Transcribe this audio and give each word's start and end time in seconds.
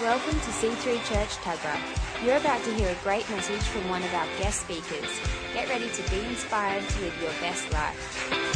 Welcome 0.00 0.34
to 0.34 0.50
C3 0.52 1.04
Church 1.06 1.30
Tuggerah. 1.38 2.24
You're 2.24 2.36
about 2.36 2.62
to 2.62 2.74
hear 2.74 2.88
a 2.88 2.94
great 3.02 3.28
message 3.30 3.62
from 3.62 3.88
one 3.88 4.00
of 4.04 4.14
our 4.14 4.26
guest 4.38 4.60
speakers. 4.60 5.10
Get 5.52 5.68
ready 5.68 5.90
to 5.90 6.10
be 6.10 6.24
inspired 6.24 6.88
to 6.88 7.00
live 7.00 7.20
your 7.20 7.32
best 7.40 7.72
life. 7.72 8.47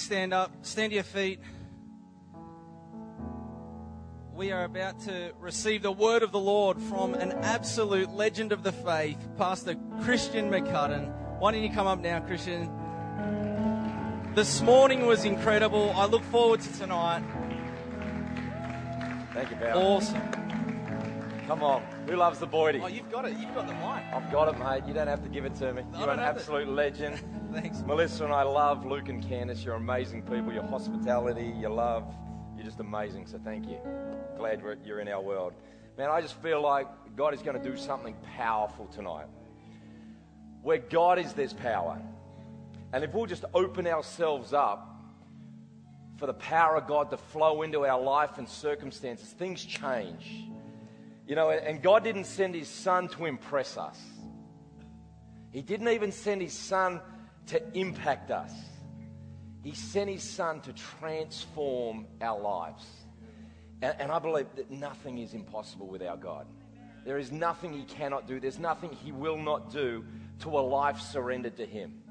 Please 0.00 0.06
stand 0.06 0.32
up, 0.32 0.50
stand 0.62 0.92
to 0.92 0.94
your 0.94 1.04
feet. 1.04 1.40
We 4.32 4.50
are 4.50 4.64
about 4.64 4.98
to 5.00 5.32
receive 5.38 5.82
the 5.82 5.92
word 5.92 6.22
of 6.22 6.32
the 6.32 6.40
Lord 6.40 6.80
from 6.80 7.12
an 7.12 7.32
absolute 7.32 8.10
legend 8.10 8.52
of 8.52 8.62
the 8.62 8.72
faith, 8.72 9.18
Pastor 9.36 9.76
Christian 10.00 10.50
McCudden. 10.50 11.12
Why 11.38 11.52
don't 11.52 11.62
you 11.62 11.70
come 11.70 11.86
up 11.86 12.00
now, 12.00 12.18
Christian? 12.20 12.70
This 14.34 14.62
morning 14.62 15.04
was 15.04 15.26
incredible. 15.26 15.92
I 15.94 16.06
look 16.06 16.22
forward 16.24 16.62
to 16.62 16.78
tonight. 16.78 17.22
Thank 19.34 19.50
you, 19.50 19.56
pal. 19.56 19.78
Awesome. 19.78 20.39
Come 21.50 21.64
on. 21.64 21.82
Who 22.06 22.14
loves 22.14 22.38
the 22.38 22.46
Boydie? 22.46 22.80
Oh, 22.80 22.86
you've 22.86 23.10
got 23.10 23.24
it. 23.24 23.36
You've 23.36 23.52
got 23.56 23.66
the 23.66 23.72
mic. 23.72 24.04
I've 24.14 24.30
got 24.30 24.54
it, 24.54 24.58
mate. 24.60 24.86
You 24.86 24.94
don't 24.94 25.08
have 25.08 25.20
to 25.24 25.28
give 25.28 25.44
it 25.44 25.56
to 25.56 25.72
me. 25.72 25.82
I 25.94 25.98
You're 25.98 26.10
an 26.10 26.20
absolute 26.20 26.68
legend. 26.68 27.20
Thanks. 27.52 27.82
Melissa 27.84 28.22
and 28.22 28.32
I 28.32 28.44
love 28.44 28.86
Luke 28.86 29.08
and 29.08 29.20
Candice. 29.20 29.64
You're 29.64 29.74
amazing 29.74 30.22
people. 30.22 30.52
Your 30.52 30.62
hospitality, 30.62 31.52
your 31.58 31.70
love, 31.70 32.04
you're 32.54 32.64
just 32.64 32.78
amazing. 32.78 33.26
So 33.26 33.40
thank 33.42 33.66
you. 33.66 33.78
Glad 34.36 34.62
you're 34.84 35.00
in 35.00 35.08
our 35.08 35.20
world. 35.20 35.54
Man, 35.98 36.08
I 36.08 36.20
just 36.20 36.40
feel 36.40 36.62
like 36.62 36.86
God 37.16 37.34
is 37.34 37.42
going 37.42 37.60
to 37.60 37.68
do 37.68 37.76
something 37.76 38.14
powerful 38.36 38.86
tonight. 38.86 39.26
Where 40.62 40.78
God 40.78 41.18
is, 41.18 41.32
there's 41.32 41.52
power. 41.52 42.00
And 42.92 43.02
if 43.02 43.12
we'll 43.12 43.26
just 43.26 43.44
open 43.54 43.88
ourselves 43.88 44.52
up 44.52 45.02
for 46.16 46.26
the 46.26 46.34
power 46.34 46.76
of 46.76 46.86
God 46.86 47.10
to 47.10 47.16
flow 47.16 47.62
into 47.62 47.84
our 47.86 48.00
life 48.00 48.38
and 48.38 48.48
circumstances, 48.48 49.30
things 49.30 49.64
change. 49.64 50.46
You 51.30 51.36
know, 51.36 51.50
and 51.50 51.80
God 51.80 52.02
didn't 52.02 52.24
send 52.24 52.56
his 52.56 52.66
son 52.66 53.06
to 53.10 53.24
impress 53.24 53.76
us. 53.78 53.96
He 55.52 55.62
didn't 55.62 55.86
even 55.86 56.10
send 56.10 56.42
his 56.42 56.52
son 56.52 57.00
to 57.46 57.62
impact 57.78 58.32
us. 58.32 58.52
He 59.62 59.72
sent 59.72 60.10
his 60.10 60.24
son 60.24 60.60
to 60.62 60.72
transform 60.72 62.08
our 62.20 62.40
lives. 62.40 62.84
And, 63.80 63.94
and 64.00 64.10
I 64.10 64.18
believe 64.18 64.48
that 64.56 64.72
nothing 64.72 65.18
is 65.18 65.32
impossible 65.32 65.86
with 65.86 66.02
our 66.02 66.16
God. 66.16 66.48
There 67.04 67.16
is 67.16 67.30
nothing 67.30 67.74
he 67.74 67.84
cannot 67.84 68.26
do, 68.26 68.40
there's 68.40 68.58
nothing 68.58 68.90
he 68.90 69.12
will 69.12 69.38
not 69.38 69.70
do 69.70 70.04
to 70.40 70.48
a 70.48 70.58
life 70.58 71.00
surrendered 71.00 71.58
to 71.58 71.64
him. 71.64 72.02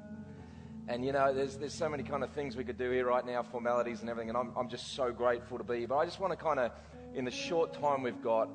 And 0.88 1.04
you 1.04 1.12
know, 1.12 1.34
there's, 1.34 1.58
there's 1.58 1.74
so 1.74 1.90
many 1.90 2.04
kind 2.04 2.24
of 2.24 2.30
things 2.30 2.56
we 2.56 2.64
could 2.64 2.78
do 2.78 2.90
here 2.90 3.08
right 3.08 3.26
now, 3.26 3.44
formalities 3.44 4.00
and 4.00 4.10
everything, 4.10 4.30
and 4.30 4.38
I'm, 4.38 4.54
I'm 4.56 4.70
just 4.70 4.94
so 4.94 5.12
grateful 5.12 5.58
to 5.58 5.66
be 5.66 5.80
here. 5.80 5.90
But 5.90 5.98
I 5.98 6.06
just 6.06 6.22
want 6.22 6.32
to 6.32 6.38
kind 6.38 6.62
of, 6.62 6.72
in 7.14 7.26
the 7.26 7.32
short 7.32 7.74
time 7.74 8.02
we've 8.02 8.24
got, 8.24 8.50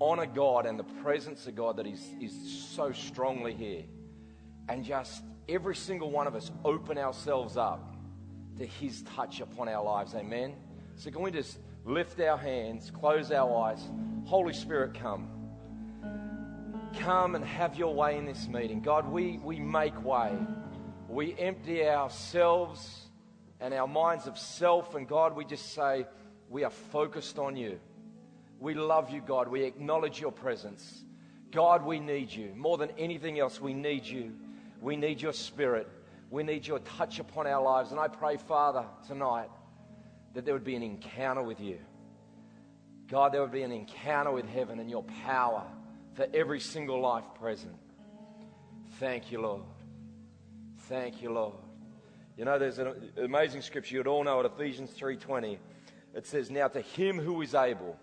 honor 0.00 0.26
God 0.26 0.66
and 0.66 0.78
the 0.78 0.84
presence 0.84 1.46
of 1.46 1.54
God 1.54 1.76
that 1.76 1.86
is, 1.86 2.02
is 2.20 2.32
so 2.74 2.92
strongly 2.92 3.54
here. 3.54 3.84
And 4.68 4.84
just 4.84 5.22
every 5.48 5.76
single 5.76 6.10
one 6.10 6.26
of 6.26 6.34
us 6.34 6.50
open 6.64 6.98
ourselves 6.98 7.56
up 7.56 7.94
to 8.58 8.66
His 8.66 9.02
touch 9.02 9.40
upon 9.40 9.68
our 9.68 9.84
lives. 9.84 10.14
Amen. 10.14 10.54
So, 10.96 11.10
can 11.10 11.22
we 11.22 11.30
just 11.30 11.58
lift 11.84 12.20
our 12.20 12.36
hands, 12.36 12.90
close 12.90 13.30
our 13.30 13.68
eyes? 13.68 13.80
Holy 14.24 14.54
Spirit, 14.54 14.94
come. 14.94 15.30
Come 16.98 17.34
and 17.34 17.44
have 17.44 17.76
your 17.76 17.94
way 17.94 18.16
in 18.16 18.24
this 18.24 18.48
meeting. 18.48 18.80
God, 18.80 19.10
we, 19.10 19.38
we 19.38 19.60
make 19.60 20.02
way. 20.02 20.32
We 21.08 21.38
empty 21.38 21.86
ourselves 21.86 23.06
and 23.60 23.72
our 23.72 23.86
minds 23.86 24.26
of 24.26 24.38
self, 24.38 24.94
and 24.94 25.08
God, 25.08 25.34
we 25.36 25.44
just 25.44 25.72
say, 25.74 26.06
we 26.48 26.64
are 26.64 26.70
focused 26.70 27.38
on 27.38 27.56
you. 27.56 27.78
We 28.60 28.74
love 28.74 29.10
you, 29.10 29.20
God. 29.20 29.48
We 29.48 29.64
acknowledge 29.64 30.20
your 30.20 30.32
presence. 30.32 31.04
God, 31.50 31.84
we 31.84 32.00
need 32.00 32.32
you. 32.32 32.52
More 32.54 32.78
than 32.78 32.90
anything 32.98 33.38
else, 33.38 33.60
we 33.60 33.74
need 33.74 34.04
you. 34.04 34.32
We 34.80 34.96
need 34.96 35.20
your 35.20 35.32
spirit. 35.32 35.88
We 36.30 36.42
need 36.42 36.66
your 36.66 36.80
touch 36.80 37.18
upon 37.18 37.46
our 37.46 37.62
lives. 37.62 37.90
And 37.90 38.00
I 38.00 38.08
pray, 38.08 38.36
Father, 38.36 38.84
tonight 39.06 39.48
that 40.34 40.44
there 40.44 40.54
would 40.54 40.64
be 40.64 40.76
an 40.76 40.82
encounter 40.82 41.42
with 41.42 41.60
you. 41.60 41.78
God, 43.08 43.32
there 43.32 43.40
would 43.40 43.52
be 43.52 43.62
an 43.62 43.72
encounter 43.72 44.32
with 44.32 44.46
heaven 44.46 44.80
and 44.80 44.90
your 44.90 45.04
power 45.24 45.64
for 46.14 46.26
every 46.34 46.60
single 46.60 47.00
life 47.00 47.24
present. 47.38 47.76
Thank 48.98 49.30
you, 49.30 49.40
Lord. 49.40 49.62
Thank 50.88 51.22
you, 51.22 51.32
Lord. 51.32 51.54
You 52.36 52.44
know, 52.44 52.58
there's 52.58 52.78
an 52.78 53.12
amazing 53.16 53.62
scripture 53.62 53.96
you'd 53.96 54.06
all 54.06 54.24
know 54.24 54.40
it, 54.40 54.46
Ephesians 54.46 54.90
3:20. 54.92 55.58
It 56.14 56.26
says, 56.26 56.50
"Now 56.50 56.68
to 56.68 56.80
him 56.80 57.18
who 57.18 57.40
is 57.42 57.54
able 57.54 57.98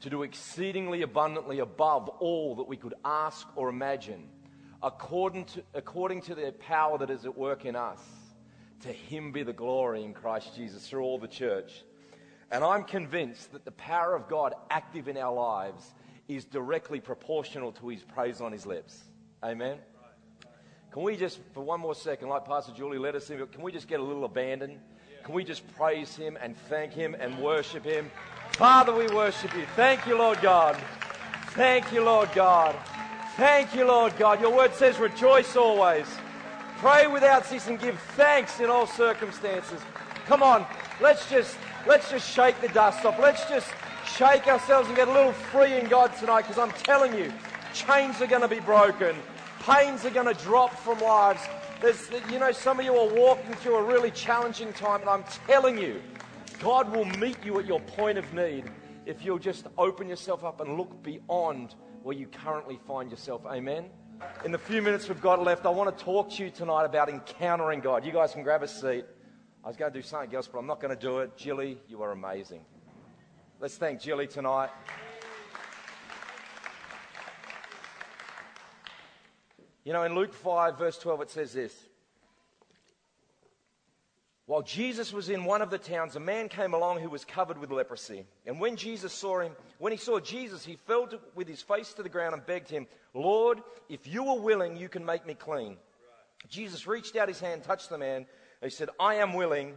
to 0.00 0.10
do 0.10 0.22
exceedingly 0.22 1.02
abundantly 1.02 1.58
above 1.58 2.08
all 2.08 2.56
that 2.56 2.68
we 2.68 2.76
could 2.76 2.94
ask 3.04 3.46
or 3.56 3.68
imagine, 3.68 4.28
according 4.82 5.44
to, 5.46 5.62
according 5.74 6.20
to 6.22 6.34
the 6.34 6.52
power 6.52 6.98
that 6.98 7.10
is 7.10 7.24
at 7.24 7.36
work 7.36 7.64
in 7.64 7.76
us, 7.76 8.00
to 8.80 8.92
him 8.92 9.32
be 9.32 9.42
the 9.42 9.52
glory 9.52 10.04
in 10.04 10.12
Christ 10.12 10.54
Jesus 10.54 10.88
through 10.88 11.02
all 11.02 11.18
the 11.18 11.28
church." 11.28 11.82
And 12.50 12.62
I'm 12.62 12.84
convinced 12.84 13.52
that 13.52 13.64
the 13.64 13.72
power 13.72 14.14
of 14.14 14.28
God 14.28 14.54
active 14.70 15.08
in 15.08 15.16
our 15.16 15.34
lives 15.34 15.94
is 16.28 16.44
directly 16.44 17.00
proportional 17.00 17.72
to 17.72 17.88
his 17.88 18.02
praise 18.02 18.40
on 18.40 18.52
his 18.52 18.66
lips. 18.66 19.02
Amen. 19.42 19.78
Can 20.92 21.02
we 21.02 21.16
just, 21.16 21.40
for 21.52 21.62
one 21.62 21.80
more 21.80 21.94
second, 21.94 22.28
like 22.28 22.44
Pastor 22.44 22.72
Julie 22.72 22.98
led 22.98 23.16
us 23.16 23.28
in, 23.30 23.44
can 23.48 23.62
we 23.62 23.72
just 23.72 23.88
get 23.88 24.00
a 24.00 24.02
little 24.02 24.24
abandon? 24.24 24.80
Can 25.24 25.34
we 25.34 25.44
just 25.44 25.66
praise 25.74 26.14
him 26.14 26.38
and 26.40 26.56
thank 26.68 26.92
him 26.92 27.16
and 27.18 27.38
worship 27.42 27.84
him? 27.84 28.10
Father, 28.56 28.94
we 28.94 29.06
worship 29.08 29.54
you. 29.54 29.66
Thank 29.76 30.06
you, 30.06 30.16
Lord 30.16 30.40
God. 30.40 30.78
Thank 31.48 31.92
you, 31.92 32.02
Lord 32.02 32.30
God. 32.34 32.74
Thank 33.36 33.74
you, 33.74 33.84
Lord 33.84 34.16
God. 34.16 34.40
Your 34.40 34.56
word 34.56 34.72
says, 34.72 34.98
rejoice 34.98 35.56
always. 35.56 36.06
Pray 36.78 37.06
without 37.06 37.44
ceasing. 37.44 37.76
Give 37.76 37.98
thanks 38.16 38.58
in 38.58 38.70
all 38.70 38.86
circumstances. 38.86 39.78
Come 40.24 40.42
on, 40.42 40.64
let's 41.02 41.28
just 41.28 41.58
let's 41.86 42.10
just 42.10 42.32
shake 42.32 42.58
the 42.62 42.68
dust 42.68 43.04
off. 43.04 43.18
Let's 43.18 43.46
just 43.46 43.68
shake 44.06 44.46
ourselves 44.46 44.88
and 44.88 44.96
get 44.96 45.08
a 45.08 45.12
little 45.12 45.32
free 45.32 45.74
in 45.74 45.86
God 45.88 46.16
tonight. 46.16 46.42
Because 46.46 46.58
I'm 46.58 46.72
telling 46.82 47.12
you, 47.12 47.30
chains 47.74 48.22
are 48.22 48.26
going 48.26 48.40
to 48.40 48.48
be 48.48 48.60
broken. 48.60 49.16
Pains 49.60 50.06
are 50.06 50.10
going 50.10 50.34
to 50.34 50.44
drop 50.44 50.74
from 50.78 50.98
lives. 51.00 51.42
There's, 51.82 52.08
you 52.32 52.38
know, 52.38 52.52
some 52.52 52.78
of 52.78 52.86
you 52.86 52.96
are 52.96 53.14
walking 53.14 53.52
through 53.56 53.76
a 53.76 53.84
really 53.84 54.10
challenging 54.12 54.72
time, 54.72 55.02
and 55.02 55.10
I'm 55.10 55.24
telling 55.46 55.76
you, 55.76 56.00
God 56.60 56.94
will 56.94 57.04
meet 57.04 57.36
you 57.44 57.58
at 57.58 57.66
your 57.66 57.80
point 57.80 58.18
of 58.18 58.32
need 58.32 58.64
if 59.04 59.24
you'll 59.24 59.38
just 59.38 59.66
open 59.76 60.08
yourself 60.08 60.42
up 60.42 60.60
and 60.60 60.76
look 60.76 61.02
beyond 61.02 61.74
where 62.02 62.16
you 62.16 62.26
currently 62.26 62.78
find 62.86 63.10
yourself. 63.10 63.42
Amen. 63.46 63.90
In 64.44 64.52
the 64.52 64.58
few 64.58 64.80
minutes 64.80 65.08
we've 65.08 65.20
got 65.20 65.42
left, 65.42 65.66
I 65.66 65.70
want 65.70 65.96
to 65.96 66.04
talk 66.04 66.30
to 66.32 66.44
you 66.44 66.50
tonight 66.50 66.84
about 66.84 67.08
encountering 67.08 67.80
God. 67.80 68.04
You 68.04 68.12
guys 68.12 68.32
can 68.32 68.42
grab 68.42 68.62
a 68.62 68.68
seat. 68.68 69.04
I 69.62 69.68
was 69.68 69.76
going 69.76 69.92
to 69.92 69.98
do 69.98 70.02
something 70.02 70.34
else, 70.34 70.48
but 70.48 70.58
I'm 70.58 70.66
not 70.66 70.80
going 70.80 70.94
to 70.94 71.00
do 71.00 71.18
it. 71.18 71.36
Jilly, 71.36 71.78
you 71.88 72.02
are 72.02 72.12
amazing. 72.12 72.62
Let's 73.60 73.76
thank 73.76 74.00
Jilly 74.00 74.26
tonight. 74.26 74.70
You 79.84 79.92
know, 79.92 80.04
in 80.04 80.14
Luke 80.14 80.32
5, 80.32 80.78
verse 80.78 80.98
12, 80.98 81.20
it 81.22 81.30
says 81.30 81.52
this. 81.52 81.74
While 84.46 84.62
Jesus 84.62 85.12
was 85.12 85.28
in 85.28 85.44
one 85.44 85.60
of 85.60 85.70
the 85.70 85.78
towns, 85.78 86.14
a 86.14 86.20
man 86.20 86.48
came 86.48 86.72
along 86.72 87.00
who 87.00 87.10
was 87.10 87.24
covered 87.24 87.58
with 87.58 87.72
leprosy. 87.72 88.24
And 88.46 88.60
when 88.60 88.76
Jesus 88.76 89.12
saw 89.12 89.40
him, 89.40 89.52
when 89.78 89.92
he 89.92 89.98
saw 89.98 90.20
Jesus, 90.20 90.64
he 90.64 90.76
fell 90.86 91.08
to, 91.08 91.18
with 91.34 91.48
his 91.48 91.62
face 91.62 91.92
to 91.94 92.04
the 92.04 92.08
ground 92.08 92.32
and 92.32 92.46
begged 92.46 92.70
him, 92.70 92.86
Lord, 93.12 93.60
if 93.88 94.06
you 94.06 94.28
are 94.28 94.38
willing, 94.38 94.76
you 94.76 94.88
can 94.88 95.04
make 95.04 95.26
me 95.26 95.34
clean. 95.34 95.76
Jesus 96.48 96.86
reached 96.86 97.16
out 97.16 97.26
his 97.26 97.40
hand, 97.40 97.64
touched 97.64 97.90
the 97.90 97.98
man, 97.98 98.18
and 98.18 98.70
he 98.70 98.70
said, 98.70 98.88
I 99.00 99.16
am 99.16 99.34
willing, 99.34 99.74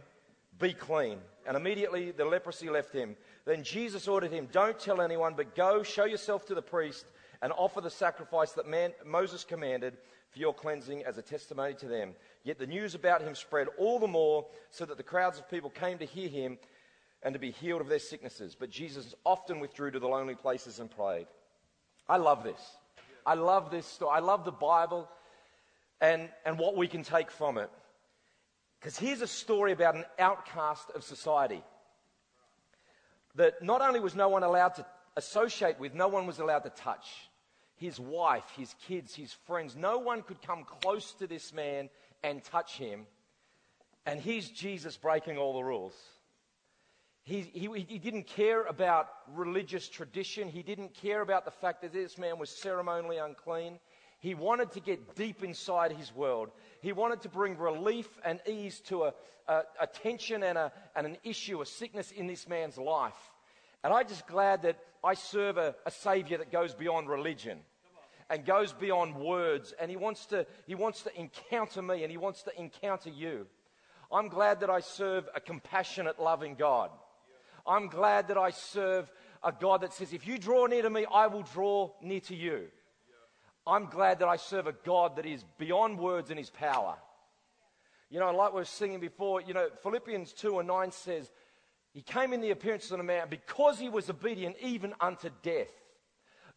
be 0.60 0.72
clean. 0.72 1.18
And 1.48 1.56
immediately 1.56 2.12
the 2.12 2.24
leprosy 2.24 2.70
left 2.70 2.92
him. 2.92 3.16
Then 3.46 3.64
Jesus 3.64 4.06
ordered 4.06 4.30
him, 4.30 4.48
Don't 4.52 4.78
tell 4.78 5.00
anyone, 5.00 5.34
but 5.36 5.56
go, 5.56 5.82
show 5.82 6.04
yourself 6.04 6.46
to 6.46 6.54
the 6.54 6.62
priest, 6.62 7.06
and 7.42 7.52
offer 7.56 7.80
the 7.80 7.90
sacrifice 7.90 8.52
that 8.52 8.68
man, 8.68 8.92
Moses 9.04 9.42
commanded 9.42 9.96
for 10.30 10.38
your 10.38 10.54
cleansing 10.54 11.04
as 11.04 11.18
a 11.18 11.22
testimony 11.22 11.74
to 11.74 11.88
them. 11.88 12.14
Yet 12.42 12.58
the 12.58 12.66
news 12.66 12.94
about 12.94 13.22
him 13.22 13.34
spread 13.34 13.68
all 13.78 13.98
the 13.98 14.06
more, 14.06 14.46
so 14.70 14.84
that 14.86 14.96
the 14.96 15.02
crowds 15.02 15.38
of 15.38 15.50
people 15.50 15.70
came 15.70 15.98
to 15.98 16.06
hear 16.06 16.28
him 16.28 16.58
and 17.22 17.34
to 17.34 17.38
be 17.38 17.50
healed 17.50 17.82
of 17.82 17.88
their 17.88 17.98
sicknesses. 17.98 18.56
But 18.58 18.70
Jesus 18.70 19.14
often 19.24 19.60
withdrew 19.60 19.90
to 19.90 19.98
the 19.98 20.08
lonely 20.08 20.34
places 20.34 20.80
and 20.80 20.90
prayed. 20.90 21.26
I 22.08 22.16
love 22.16 22.42
this. 22.42 22.60
I 23.26 23.34
love 23.34 23.70
this 23.70 23.86
story. 23.86 24.12
I 24.14 24.20
love 24.20 24.44
the 24.44 24.52
Bible 24.52 25.08
and, 26.00 26.28
and 26.46 26.58
what 26.58 26.76
we 26.76 26.88
can 26.88 27.02
take 27.02 27.30
from 27.30 27.58
it. 27.58 27.70
Because 28.80 28.98
here's 28.98 29.20
a 29.20 29.26
story 29.26 29.72
about 29.72 29.94
an 29.94 30.06
outcast 30.18 30.90
of 30.94 31.04
society 31.04 31.62
that 33.34 33.62
not 33.62 33.82
only 33.82 34.00
was 34.00 34.14
no 34.14 34.28
one 34.28 34.42
allowed 34.42 34.74
to 34.76 34.86
associate 35.16 35.78
with, 35.78 35.94
no 35.94 36.08
one 36.08 36.26
was 36.26 36.38
allowed 36.38 36.60
to 36.60 36.70
touch. 36.70 37.28
His 37.76 38.00
wife, 38.00 38.44
his 38.56 38.74
kids, 38.86 39.14
his 39.14 39.32
friends, 39.46 39.76
no 39.76 39.98
one 39.98 40.22
could 40.22 40.40
come 40.42 40.64
close 40.64 41.12
to 41.14 41.26
this 41.26 41.52
man 41.52 41.90
and 42.22 42.42
touch 42.44 42.76
him. 42.76 43.06
And 44.06 44.20
here's 44.20 44.48
Jesus 44.48 44.96
breaking 44.96 45.38
all 45.38 45.54
the 45.54 45.62
rules. 45.62 45.94
He, 47.22 47.42
he, 47.52 47.68
he, 47.86 47.98
didn't 47.98 48.26
care 48.26 48.64
about 48.64 49.08
religious 49.34 49.88
tradition. 49.88 50.48
He 50.48 50.62
didn't 50.62 50.94
care 50.94 51.20
about 51.20 51.44
the 51.44 51.50
fact 51.50 51.82
that 51.82 51.92
this 51.92 52.16
man 52.16 52.38
was 52.38 52.50
ceremonially 52.50 53.18
unclean. 53.18 53.78
He 54.20 54.34
wanted 54.34 54.72
to 54.72 54.80
get 54.80 55.14
deep 55.14 55.44
inside 55.44 55.92
his 55.92 56.14
world. 56.14 56.50
He 56.80 56.92
wanted 56.92 57.20
to 57.22 57.28
bring 57.28 57.56
relief 57.56 58.08
and 58.24 58.40
ease 58.48 58.80
to 58.86 59.04
a, 59.04 59.14
a, 59.48 59.62
a 59.82 59.86
tension 59.86 60.42
and, 60.42 60.58
a, 60.58 60.72
and 60.96 61.06
an 61.06 61.18
issue, 61.22 61.60
a 61.60 61.66
sickness 61.66 62.10
in 62.10 62.26
this 62.26 62.48
man's 62.48 62.78
life. 62.78 63.30
And 63.84 63.92
I'm 63.92 64.08
just 64.08 64.26
glad 64.26 64.62
that 64.62 64.78
I 65.04 65.14
serve 65.14 65.56
a, 65.56 65.74
a 65.86 65.90
Savior 65.90 66.38
that 66.38 66.50
goes 66.50 66.74
beyond 66.74 67.08
religion 67.08 67.60
and 68.30 68.46
goes 68.46 68.72
beyond 68.72 69.16
words. 69.16 69.74
And 69.78 69.90
he 69.90 69.96
wants, 69.96 70.26
to, 70.26 70.46
he 70.66 70.76
wants 70.76 71.02
to 71.02 71.20
encounter 71.20 71.82
me 71.82 72.02
and 72.02 72.10
he 72.10 72.16
wants 72.16 72.42
to 72.44 72.58
encounter 72.58 73.10
you. 73.10 73.46
I'm 74.12 74.28
glad 74.28 74.60
that 74.60 74.70
I 74.70 74.80
serve 74.80 75.28
a 75.34 75.40
compassionate, 75.40 76.18
loving 76.18 76.54
God. 76.54 76.90
I'm 77.66 77.88
glad 77.88 78.28
that 78.28 78.38
I 78.38 78.50
serve 78.50 79.10
a 79.42 79.52
God 79.52 79.82
that 79.82 79.92
says, 79.92 80.12
if 80.12 80.26
you 80.26 80.38
draw 80.38 80.66
near 80.66 80.82
to 80.82 80.90
me, 80.90 81.06
I 81.12 81.26
will 81.26 81.42
draw 81.42 81.90
near 82.00 82.20
to 82.20 82.34
you. 82.34 82.68
I'm 83.66 83.86
glad 83.86 84.20
that 84.20 84.28
I 84.28 84.36
serve 84.36 84.66
a 84.66 84.72
God 84.72 85.16
that 85.16 85.26
is 85.26 85.44
beyond 85.58 85.98
words 85.98 86.30
in 86.30 86.38
his 86.38 86.50
power. 86.50 86.96
You 88.10 88.18
know, 88.18 88.32
like 88.32 88.52
we 88.52 88.60
were 88.60 88.64
singing 88.64 89.00
before, 89.00 89.40
you 89.40 89.54
know, 89.54 89.68
Philippians 89.82 90.32
2 90.32 90.58
and 90.58 90.68
9 90.68 90.90
says, 90.92 91.30
He 91.92 92.02
came 92.02 92.32
in 92.32 92.40
the 92.40 92.50
appearance 92.50 92.90
of 92.90 92.98
a 92.98 93.04
man 93.04 93.28
because 93.28 93.78
he 93.78 93.88
was 93.88 94.10
obedient 94.10 94.56
even 94.60 94.94
unto 95.00 95.30
death. 95.42 95.70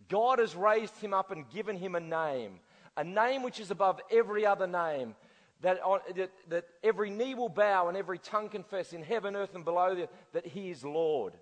God 0.09 0.39
has 0.39 0.55
raised 0.55 0.97
him 0.97 1.13
up 1.13 1.31
and 1.31 1.49
given 1.49 1.77
him 1.77 1.95
a 1.95 1.99
name, 1.99 2.59
a 2.97 3.03
name 3.03 3.43
which 3.43 3.59
is 3.59 3.71
above 3.71 3.99
every 4.11 4.45
other 4.45 4.67
name, 4.67 5.15
that, 5.61 5.79
that, 6.15 6.31
that 6.49 6.65
every 6.83 7.09
knee 7.09 7.35
will 7.35 7.49
bow 7.49 7.87
and 7.87 7.97
every 7.97 8.19
tongue 8.19 8.49
confess 8.49 8.93
in 8.93 9.01
heaven, 9.01 9.35
earth, 9.35 9.55
and 9.55 9.63
below 9.63 9.95
the, 9.95 10.09
that 10.33 10.45
he 10.45 10.69
is 10.69 10.83
Lord. 10.83 11.33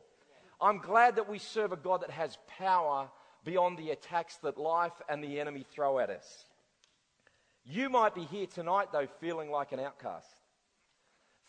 I'm 0.62 0.78
glad 0.78 1.16
that 1.16 1.28
we 1.28 1.40
serve 1.40 1.72
a 1.72 1.78
God 1.78 2.02
that 2.02 2.12
has 2.12 2.38
power 2.60 3.10
beyond 3.44 3.80
the 3.80 3.90
attacks 3.90 4.38
that 4.38 4.58
life 4.58 4.94
and 5.10 5.24
the 5.24 5.40
enemy 5.40 5.66
throw 5.74 5.98
at 5.98 6.12
us. 6.12 6.46
You 7.66 7.90
might 7.90 8.14
be 8.14 8.24
here 8.26 8.46
tonight, 8.48 8.90
though, 8.92 9.08
feeling 9.20 9.50
like 9.50 9.72
an 9.72 9.80
outcast, 9.80 10.28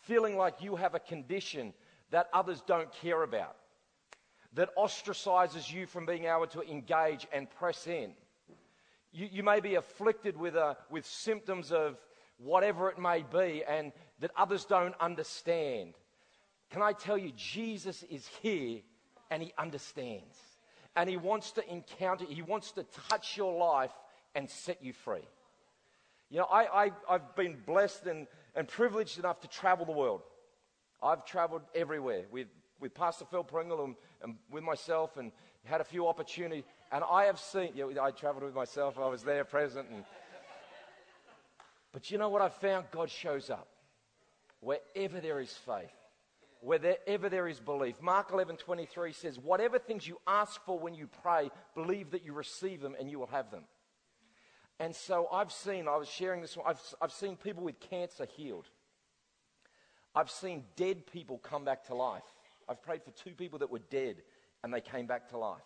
feeling 0.01 0.37
like 0.37 0.61
you 0.61 0.75
have 0.75 0.95
a 0.95 0.99
condition 0.99 1.73
that 2.11 2.29
others 2.33 2.61
don't 2.65 2.91
care 3.01 3.23
about, 3.23 3.55
that 4.55 4.75
ostracizes 4.75 5.71
you 5.71 5.85
from 5.85 6.05
being 6.05 6.25
able 6.25 6.47
to 6.47 6.61
engage 6.61 7.27
and 7.31 7.49
press 7.49 7.87
in. 7.87 8.13
You, 9.11 9.29
you 9.31 9.43
may 9.43 9.59
be 9.59 9.75
afflicted 9.75 10.37
with, 10.37 10.55
a, 10.55 10.77
with 10.89 11.05
symptoms 11.05 11.71
of 11.71 11.97
whatever 12.37 12.89
it 12.89 12.99
may 12.99 13.23
be, 13.23 13.63
and 13.67 13.91
that 14.19 14.31
others 14.35 14.65
don't 14.65 14.95
understand. 14.99 15.93
Can 16.71 16.81
I 16.81 16.93
tell 16.93 17.17
you, 17.17 17.31
Jesus 17.35 18.03
is 18.03 18.27
here 18.41 18.79
and 19.29 19.41
he 19.41 19.53
understands. 19.57 20.37
And 20.95 21.09
he 21.09 21.17
wants 21.17 21.51
to 21.53 21.71
encounter, 21.71 22.25
he 22.25 22.41
wants 22.41 22.71
to 22.73 22.85
touch 23.09 23.35
your 23.35 23.57
life 23.57 23.91
and 24.35 24.49
set 24.49 24.83
you 24.83 24.93
free. 24.93 25.27
You 26.29 26.39
know, 26.39 26.47
I, 26.51 26.85
I, 26.85 26.91
have 27.09 27.35
been 27.35 27.57
blessed 27.65 28.05
and, 28.05 28.27
and 28.55 28.67
privileged 28.67 29.19
enough 29.19 29.41
to 29.41 29.47
travel 29.47 29.85
the 29.85 29.91
world. 29.91 30.21
I've 31.01 31.25
traveled 31.25 31.61
everywhere 31.75 32.23
with, 32.31 32.47
with 32.83 32.93
Pastor 32.93 33.25
Phil 33.25 33.43
Pringle 33.45 33.85
and, 33.85 33.95
and 34.21 34.35
with 34.51 34.63
myself 34.63 35.17
and 35.17 35.31
had 35.63 35.81
a 35.81 35.85
few 35.85 36.07
opportunities. 36.07 36.65
And 36.91 37.03
I 37.09 37.23
have 37.23 37.39
seen, 37.39 37.71
I 37.99 38.11
traveled 38.11 38.43
with 38.43 38.53
myself, 38.53 38.99
I 38.99 39.07
was 39.07 39.23
there 39.23 39.45
present. 39.45 39.87
And, 39.89 40.03
but 41.93 42.11
you 42.11 42.17
know 42.17 42.29
what 42.29 42.41
I 42.41 42.49
found? 42.49 42.85
God 42.91 43.09
shows 43.09 43.49
up 43.49 43.67
wherever 44.59 45.19
there 45.21 45.39
is 45.39 45.51
faith, 45.51 45.93
wherever 46.59 47.29
there 47.29 47.47
is 47.47 47.59
belief. 47.59 48.01
Mark 48.01 48.31
11 48.33 48.57
23 48.57 49.13
says, 49.13 49.39
Whatever 49.39 49.79
things 49.79 50.05
you 50.05 50.19
ask 50.27 50.63
for 50.65 50.77
when 50.77 50.93
you 50.93 51.07
pray, 51.21 51.49
believe 51.75 52.11
that 52.11 52.25
you 52.25 52.33
receive 52.33 52.81
them 52.81 52.95
and 52.99 53.09
you 53.09 53.17
will 53.17 53.27
have 53.27 53.49
them. 53.49 53.63
And 54.79 54.93
so 54.93 55.29
I've 55.31 55.53
seen, 55.53 55.87
I 55.87 55.95
was 55.95 56.09
sharing 56.09 56.41
this, 56.41 56.57
I've, 56.65 56.81
I've 57.01 57.13
seen 57.13 57.37
people 57.37 57.63
with 57.63 57.79
cancer 57.79 58.25
healed. 58.35 58.67
I've 60.15 60.29
seen 60.29 60.65
dead 60.75 61.07
people 61.07 61.37
come 61.37 61.63
back 61.63 61.85
to 61.85 61.95
life. 61.95 62.23
I've 62.69 62.81
prayed 62.81 63.03
for 63.03 63.11
two 63.11 63.35
people 63.35 63.59
that 63.59 63.71
were 63.71 63.81
dead 63.89 64.17
and 64.63 64.73
they 64.73 64.81
came 64.81 65.07
back 65.07 65.29
to 65.29 65.37
life. 65.37 65.61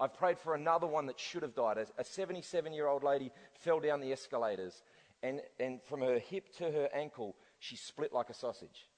I've 0.00 0.14
prayed 0.14 0.38
for 0.38 0.54
another 0.54 0.86
one 0.86 1.06
that 1.06 1.18
should 1.18 1.42
have 1.42 1.54
died. 1.54 1.78
A 1.98 2.04
77 2.04 2.72
year 2.72 2.86
old 2.86 3.02
lady 3.02 3.30
fell 3.60 3.80
down 3.80 4.00
the 4.00 4.12
escalators 4.12 4.82
and, 5.22 5.40
and 5.58 5.82
from 5.82 6.00
her 6.00 6.18
hip 6.18 6.54
to 6.58 6.70
her 6.70 6.88
ankle, 6.94 7.34
she 7.58 7.76
split 7.76 8.12
like 8.12 8.30
a 8.30 8.34
sausage. 8.34 8.88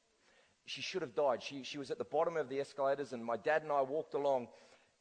She 0.67 0.83
should 0.83 1.03
have 1.03 1.15
died. 1.15 1.43
She, 1.43 1.63
she 1.63 1.79
was 1.79 1.91
at 1.91 1.99
the 1.99 2.05
bottom 2.05 2.37
of 2.37 2.49
the 2.49 2.61
escalators, 2.61 3.13
and 3.13 3.25
my 3.25 3.37
dad 3.37 3.63
and 3.63 3.73
I 3.73 3.81
walked 3.83 4.15
along, 4.15 4.49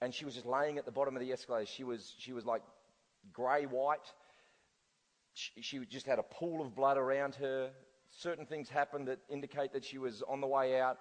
and 0.01 0.13
she 0.13 0.25
was 0.25 0.33
just 0.33 0.45
laying 0.45 0.77
at 0.77 0.85
the 0.85 0.91
bottom 0.91 1.15
of 1.15 1.21
the 1.21 1.31
escalators. 1.31 1.69
She 1.69 1.83
was, 1.83 2.15
she 2.17 2.31
was 2.31 2.45
like 2.45 2.61
grey 3.33 3.65
white. 3.65 4.13
She, 5.33 5.61
she 5.61 5.79
just 5.85 6.05
had 6.05 6.19
a 6.19 6.23
pool 6.23 6.61
of 6.61 6.75
blood 6.75 6.97
around 6.97 7.35
her. 7.35 7.71
Certain 8.09 8.45
things 8.45 8.69
happened 8.69 9.09
that 9.09 9.19
indicate 9.29 9.73
that 9.73 9.83
she 9.83 9.97
was 9.97 10.23
on 10.27 10.41
the 10.41 10.47
way 10.47 10.79
out. 10.79 10.97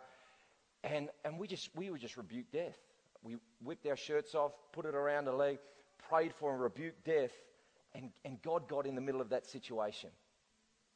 And, 0.85 1.09
and 1.25 1.39
we, 1.39 1.47
just, 1.47 1.71
we 1.75 1.91
would 1.91 2.01
just 2.01 2.17
rebuke 2.17 2.51
death. 2.53 2.79
We 3.23 3.37
whipped 3.63 3.87
our 3.87 3.97
shirts 3.97 4.35
off, 4.35 4.53
put 4.73 4.87
it 4.87 4.95
around 4.95 5.27
her 5.27 5.33
leg, 5.33 5.59
prayed 6.09 6.33
for 6.35 6.53
and 6.53 6.61
rebuked 6.61 7.05
death. 7.05 7.33
And, 7.95 8.11
and 8.25 8.41
God 8.43 8.69
got 8.69 8.87
in 8.87 8.95
the 8.95 9.01
middle 9.01 9.21
of 9.21 9.31
that 9.31 9.47
situation. 9.47 10.11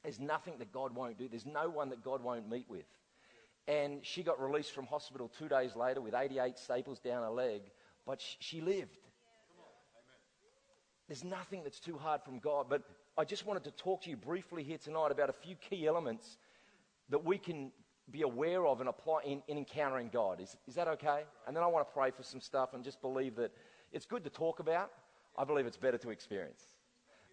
There's 0.02 0.20
nothing 0.20 0.54
that 0.58 0.72
God 0.72 0.94
won't 0.94 1.18
do, 1.18 1.28
there's 1.28 1.46
no 1.46 1.68
one 1.68 1.90
that 1.90 2.02
God 2.02 2.22
won't 2.22 2.48
meet 2.48 2.68
with. 2.68 2.86
And 3.68 4.04
she 4.04 4.24
got 4.24 4.40
released 4.42 4.72
from 4.72 4.86
hospital 4.86 5.30
two 5.38 5.48
days 5.48 5.76
later 5.76 6.00
with 6.00 6.14
88 6.14 6.58
staples 6.58 6.98
down 6.98 7.22
her 7.22 7.30
leg, 7.30 7.62
but 8.04 8.20
she, 8.20 8.36
she 8.40 8.60
lived. 8.60 8.98
There's 11.06 11.22
nothing 11.22 11.62
that's 11.62 11.78
too 11.78 11.96
hard 11.96 12.22
from 12.24 12.38
God. 12.38 12.66
But 12.68 12.82
I 13.16 13.24
just 13.24 13.46
wanted 13.46 13.64
to 13.64 13.70
talk 13.72 14.02
to 14.02 14.10
you 14.10 14.16
briefly 14.16 14.62
here 14.62 14.78
tonight 14.78 15.12
about 15.12 15.28
a 15.28 15.34
few 15.34 15.54
key 15.54 15.86
elements 15.86 16.38
that 17.10 17.24
we 17.24 17.38
can 17.38 17.70
be 18.12 18.22
aware 18.22 18.66
of 18.66 18.80
and 18.80 18.88
apply 18.88 19.22
in, 19.24 19.42
in 19.48 19.58
encountering 19.58 20.10
God. 20.12 20.40
Is, 20.40 20.56
is 20.68 20.74
that 20.74 20.86
okay? 20.88 21.22
And 21.46 21.56
then 21.56 21.62
I 21.62 21.66
want 21.66 21.86
to 21.86 21.92
pray 21.92 22.10
for 22.10 22.22
some 22.22 22.40
stuff 22.40 22.74
and 22.74 22.84
just 22.84 23.00
believe 23.00 23.36
that 23.36 23.50
it's 23.90 24.06
good 24.06 24.22
to 24.24 24.30
talk 24.30 24.60
about. 24.60 24.90
I 25.36 25.44
believe 25.44 25.66
it's 25.66 25.78
better 25.78 25.98
to 25.98 26.10
experience. 26.10 26.62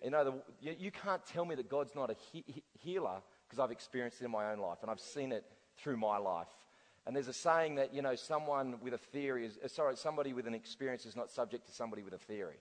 You 0.03 0.11
know, 0.11 0.23
the, 0.23 0.33
you, 0.61 0.75
you, 0.79 0.91
can't 0.91 1.23
tell 1.25 1.43
me 1.43 1.55
that 1.55 1.69
God's 1.69 1.93
not 1.93 2.09
a 2.09 2.15
he, 2.31 2.45
he, 2.47 2.63
healer 2.77 3.21
because 3.45 3.59
I've 3.59 3.71
experienced 3.71 4.21
it 4.21 4.25
in 4.25 4.31
my 4.31 4.51
own 4.51 4.59
life 4.59 4.77
and 4.81 4.89
I've 4.89 5.01
seen 5.01 5.33
it 5.33 5.43
through 5.77 5.97
my 5.97 6.17
life. 6.17 6.47
And 7.05 7.15
there's 7.15 7.27
a 7.27 7.33
saying 7.33 7.75
that, 7.75 7.93
you 7.93 8.01
know, 8.01 8.15
someone 8.15 8.75
with 8.81 8.93
a 8.93 8.97
theory 8.97 9.45
is, 9.45 9.57
uh, 9.63 9.67
sorry, 9.67 9.97
somebody 9.97 10.31
with 10.31 10.47
an 10.47 10.53
experience 10.53 11.05
is 11.05 11.15
not 11.15 11.29
subject 11.29 11.65
to 11.65 11.73
somebody 11.73 12.03
with 12.03 12.13
a 12.13 12.17
theory. 12.17 12.59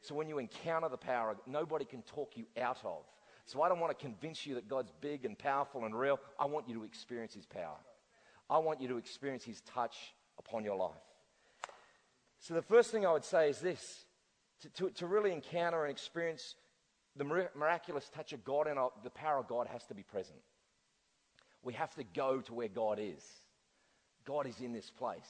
So 0.00 0.14
when 0.14 0.28
you 0.28 0.38
encounter 0.38 0.88
the 0.88 0.96
power, 0.96 1.36
nobody 1.46 1.84
can 1.84 2.02
talk 2.02 2.32
you 2.36 2.46
out 2.60 2.78
of. 2.84 3.04
So 3.46 3.62
I 3.62 3.68
don't 3.68 3.80
want 3.80 3.96
to 3.96 4.02
convince 4.02 4.46
you 4.46 4.54
that 4.54 4.68
God's 4.68 4.92
big 5.00 5.24
and 5.24 5.38
powerful 5.38 5.84
and 5.84 5.98
real. 5.98 6.18
I 6.38 6.46
want 6.46 6.68
you 6.68 6.74
to 6.76 6.84
experience 6.84 7.34
His 7.34 7.46
power. 7.46 7.76
I 8.48 8.58
want 8.58 8.80
you 8.80 8.88
to 8.88 8.96
experience 8.96 9.44
His 9.44 9.60
touch 9.62 9.96
upon 10.38 10.64
your 10.64 10.76
life. 10.76 10.92
So 12.40 12.54
the 12.54 12.62
first 12.62 12.90
thing 12.90 13.06
I 13.06 13.12
would 13.12 13.24
say 13.24 13.50
is 13.50 13.60
this 13.60 14.06
to, 14.62 14.68
to, 14.70 14.90
to 14.90 15.06
really 15.06 15.32
encounter 15.32 15.84
and 15.84 15.90
experience 15.90 16.56
the 17.16 17.24
miraculous 17.24 18.10
touch 18.14 18.32
of 18.32 18.44
God 18.44 18.66
and 18.66 18.78
the 19.02 19.10
power 19.10 19.38
of 19.38 19.46
God 19.46 19.66
has 19.68 19.84
to 19.86 19.94
be 19.94 20.02
present. 20.02 20.38
We 21.62 21.74
have 21.74 21.94
to 21.94 22.04
go 22.04 22.40
to 22.40 22.54
where 22.54 22.68
God 22.68 22.98
is. 23.00 23.24
God 24.26 24.46
is 24.46 24.60
in 24.60 24.72
this 24.72 24.90
place. 24.90 25.28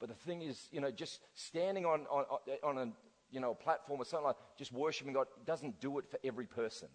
But 0.00 0.08
the 0.08 0.14
thing 0.14 0.42
is, 0.42 0.68
you 0.72 0.80
know, 0.80 0.90
just 0.90 1.20
standing 1.34 1.86
on, 1.86 2.06
on, 2.10 2.24
on 2.62 2.78
a 2.78 2.92
you 3.30 3.40
know, 3.40 3.50
a 3.50 3.54
platform 3.54 4.00
or 4.00 4.04
something 4.04 4.26
like 4.26 4.36
just 4.56 4.72
worshiping 4.72 5.12
God 5.12 5.26
doesn't 5.44 5.80
do 5.80 5.98
it 5.98 6.08
for 6.08 6.18
every 6.24 6.46
person. 6.46 6.88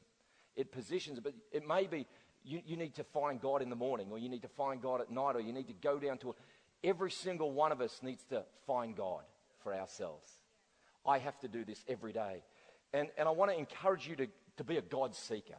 It 0.60 0.74
positions 0.74 1.18
it, 1.18 1.24
but 1.24 1.34
it 1.54 1.66
may 1.66 1.88
be 1.88 2.06
you, 2.44 2.62
you 2.66 2.76
need 2.76 2.96
to 2.96 3.04
find 3.06 3.40
God 3.40 3.62
in 3.62 3.70
the 3.70 3.78
morning 3.78 4.10
or 4.12 4.20
you 4.20 4.28
need 4.28 4.42
to 4.42 4.50
find 4.50 4.82
God 4.82 5.00
at 5.00 5.10
night 5.10 5.38
or 5.38 5.40
you 5.40 5.54
need 5.54 5.68
to 5.68 5.74
go 5.74 6.00
down 6.00 6.18
to 6.18 6.32
a, 6.32 6.34
every 6.84 7.12
single 7.12 7.52
one 7.54 7.72
of 7.72 7.80
us 7.80 8.02
needs 8.04 8.24
to 8.26 8.44
find 8.68 8.94
God 8.94 9.24
for 9.64 9.74
ourselves. 9.74 10.30
I 11.06 11.20
have 11.20 11.40
to 11.40 11.48
do 11.48 11.64
this 11.64 11.82
every 11.88 12.12
day. 12.12 12.44
And, 12.94 13.08
and 13.18 13.26
I 13.26 13.32
want 13.32 13.52
to 13.52 13.58
encourage 13.58 14.06
you 14.06 14.18
to, 14.18 14.28
to 14.58 14.64
be 14.66 14.76
a 14.76 14.82
God 14.82 15.16
seeker, 15.16 15.56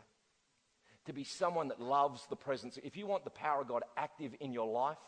to 1.07 1.15
be 1.15 1.25
someone 1.25 1.69
that 1.69 1.81
loves 1.81 2.27
the 2.29 2.37
presence. 2.37 2.79
If 2.85 2.99
you 2.99 3.07
want 3.07 3.25
the 3.25 3.31
power 3.31 3.63
of 3.63 3.69
God 3.69 3.83
active 3.97 4.33
in 4.39 4.53
your 4.53 4.69
life, 4.69 4.99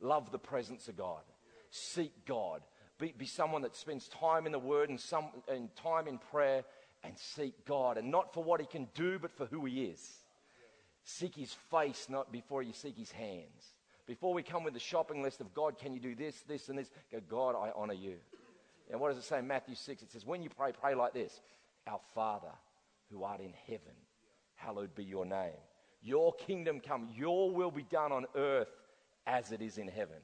love 0.00 0.30
the 0.30 0.38
presence 0.38 0.86
of 0.86 0.96
God. 0.96 1.22
Seek 1.70 2.12
God. 2.26 2.62
Be, 3.00 3.12
be 3.18 3.26
someone 3.26 3.62
that 3.62 3.74
spends 3.74 4.06
time 4.08 4.46
in 4.46 4.52
the 4.52 4.58
Word 4.60 4.88
and, 4.88 5.00
some, 5.00 5.26
and 5.48 5.74
time 5.74 6.06
in 6.06 6.18
prayer 6.18 6.62
and 7.06 7.18
seek 7.18 7.64
God. 7.64 7.98
And 7.98 8.10
not 8.10 8.34
for 8.34 8.42
what 8.42 8.60
He 8.60 8.66
can 8.66 8.88
do, 8.94 9.18
but 9.18 9.36
for 9.36 9.46
who 9.46 9.64
He 9.64 9.84
is. 9.84 10.18
Seek 11.08 11.36
his 11.36 11.54
face, 11.70 12.08
not 12.10 12.32
before 12.32 12.64
you 12.64 12.72
seek 12.72 12.98
his 12.98 13.12
hands. 13.12 13.74
Before 14.08 14.34
we 14.34 14.42
come 14.42 14.64
with 14.64 14.74
the 14.74 14.80
shopping 14.80 15.22
list 15.22 15.40
of 15.40 15.54
God, 15.54 15.78
can 15.78 15.94
you 15.94 16.00
do 16.00 16.16
this, 16.16 16.42
this, 16.48 16.68
and 16.68 16.76
this? 16.76 16.90
Go, 17.12 17.20
God, 17.28 17.54
I 17.54 17.70
honor 17.76 17.94
you. 17.94 18.16
And 18.90 19.00
what 19.00 19.10
does 19.10 19.18
it 19.18 19.22
say 19.22 19.38
in 19.38 19.46
Matthew 19.46 19.76
6? 19.76 20.02
It 20.02 20.10
says, 20.10 20.26
When 20.26 20.42
you 20.42 20.50
pray, 20.50 20.72
pray 20.72 20.96
like 20.96 21.14
this 21.14 21.40
Our 21.86 22.00
Father 22.12 22.50
who 23.12 23.22
art 23.22 23.40
in 23.40 23.52
heaven, 23.68 23.94
hallowed 24.56 24.96
be 24.96 25.04
your 25.04 25.24
name. 25.24 25.52
Your 26.02 26.34
kingdom 26.34 26.80
come, 26.80 27.08
your 27.14 27.52
will 27.52 27.70
be 27.70 27.84
done 27.84 28.10
on 28.10 28.26
earth 28.34 28.74
as 29.28 29.52
it 29.52 29.62
is 29.62 29.78
in 29.78 29.86
heaven. 29.86 30.18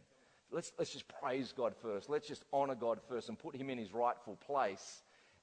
Let's, 0.50 0.72
let's 0.78 0.92
just 0.92 1.06
praise 1.20 1.54
God 1.56 1.74
first. 1.80 2.10
Let's 2.10 2.26
just 2.26 2.44
honor 2.52 2.74
God 2.74 2.98
first 3.08 3.28
and 3.28 3.38
put 3.38 3.54
him 3.54 3.70
in 3.70 3.78
his 3.78 3.94
rightful 3.94 4.34
place. 4.34 5.02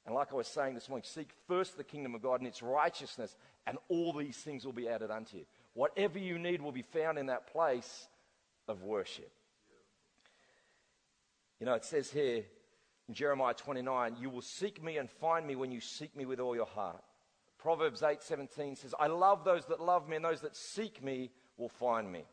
And 0.09 0.15
like 0.15 0.33
I 0.33 0.35
was 0.37 0.47
saying 0.47 0.73
this 0.73 0.89
morning, 0.89 1.05
seek 1.07 1.29
first 1.47 1.77
the 1.77 1.83
kingdom 1.83 2.15
of 2.15 2.23
God 2.23 2.39
and 2.39 2.47
its 2.47 2.63
righteousness, 2.63 3.37
and 3.67 3.77
all 3.89 4.11
these 4.11 4.37
things 4.37 4.65
will 4.65 4.73
be 4.73 4.89
added 4.89 5.11
unto 5.11 5.37
you. 5.37 5.45
Whatever 5.75 6.17
you 6.17 6.39
need 6.39 6.63
will 6.63 6.71
be 6.71 6.81
found 6.81 7.19
in 7.19 7.27
that 7.27 7.53
place 7.53 8.07
of 8.67 8.81
worship. 8.81 9.31
You 11.59 11.67
know, 11.67 11.75
it 11.75 11.85
says 11.85 12.09
here 12.09 12.43
in 13.07 13.13
Jeremiah 13.13 13.53
29, 13.53 14.15
you 14.19 14.31
will 14.31 14.41
seek 14.41 14.83
me 14.83 14.97
and 14.97 15.07
find 15.11 15.45
me 15.45 15.55
when 15.55 15.71
you 15.71 15.79
seek 15.79 16.15
me 16.15 16.25
with 16.25 16.39
all 16.39 16.55
your 16.55 16.65
heart. 16.65 17.03
Proverbs 17.59 18.01
8:17 18.01 18.79
says, 18.79 18.95
I 18.99 19.05
love 19.05 19.43
those 19.43 19.67
that 19.67 19.79
love 19.79 20.09
me, 20.09 20.15
and 20.15 20.25
those 20.25 20.41
that 20.41 20.55
seek 20.55 21.03
me 21.03 21.29
will 21.55 21.69
find 21.69 22.11
me. 22.11 22.23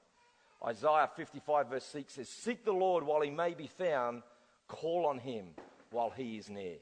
Isaiah 0.67 1.11
55, 1.15 1.69
verse 1.69 1.85
6 1.85 2.15
says, 2.15 2.31
Seek 2.31 2.65
the 2.65 2.73
Lord 2.73 3.05
while 3.05 3.21
he 3.21 3.29
may 3.29 3.53
be 3.53 3.67
found, 3.67 4.23
call 4.67 5.05
on 5.05 5.19
him 5.19 5.49
while 5.91 6.09
he 6.09 6.39
is 6.39 6.49
near. 6.49 6.77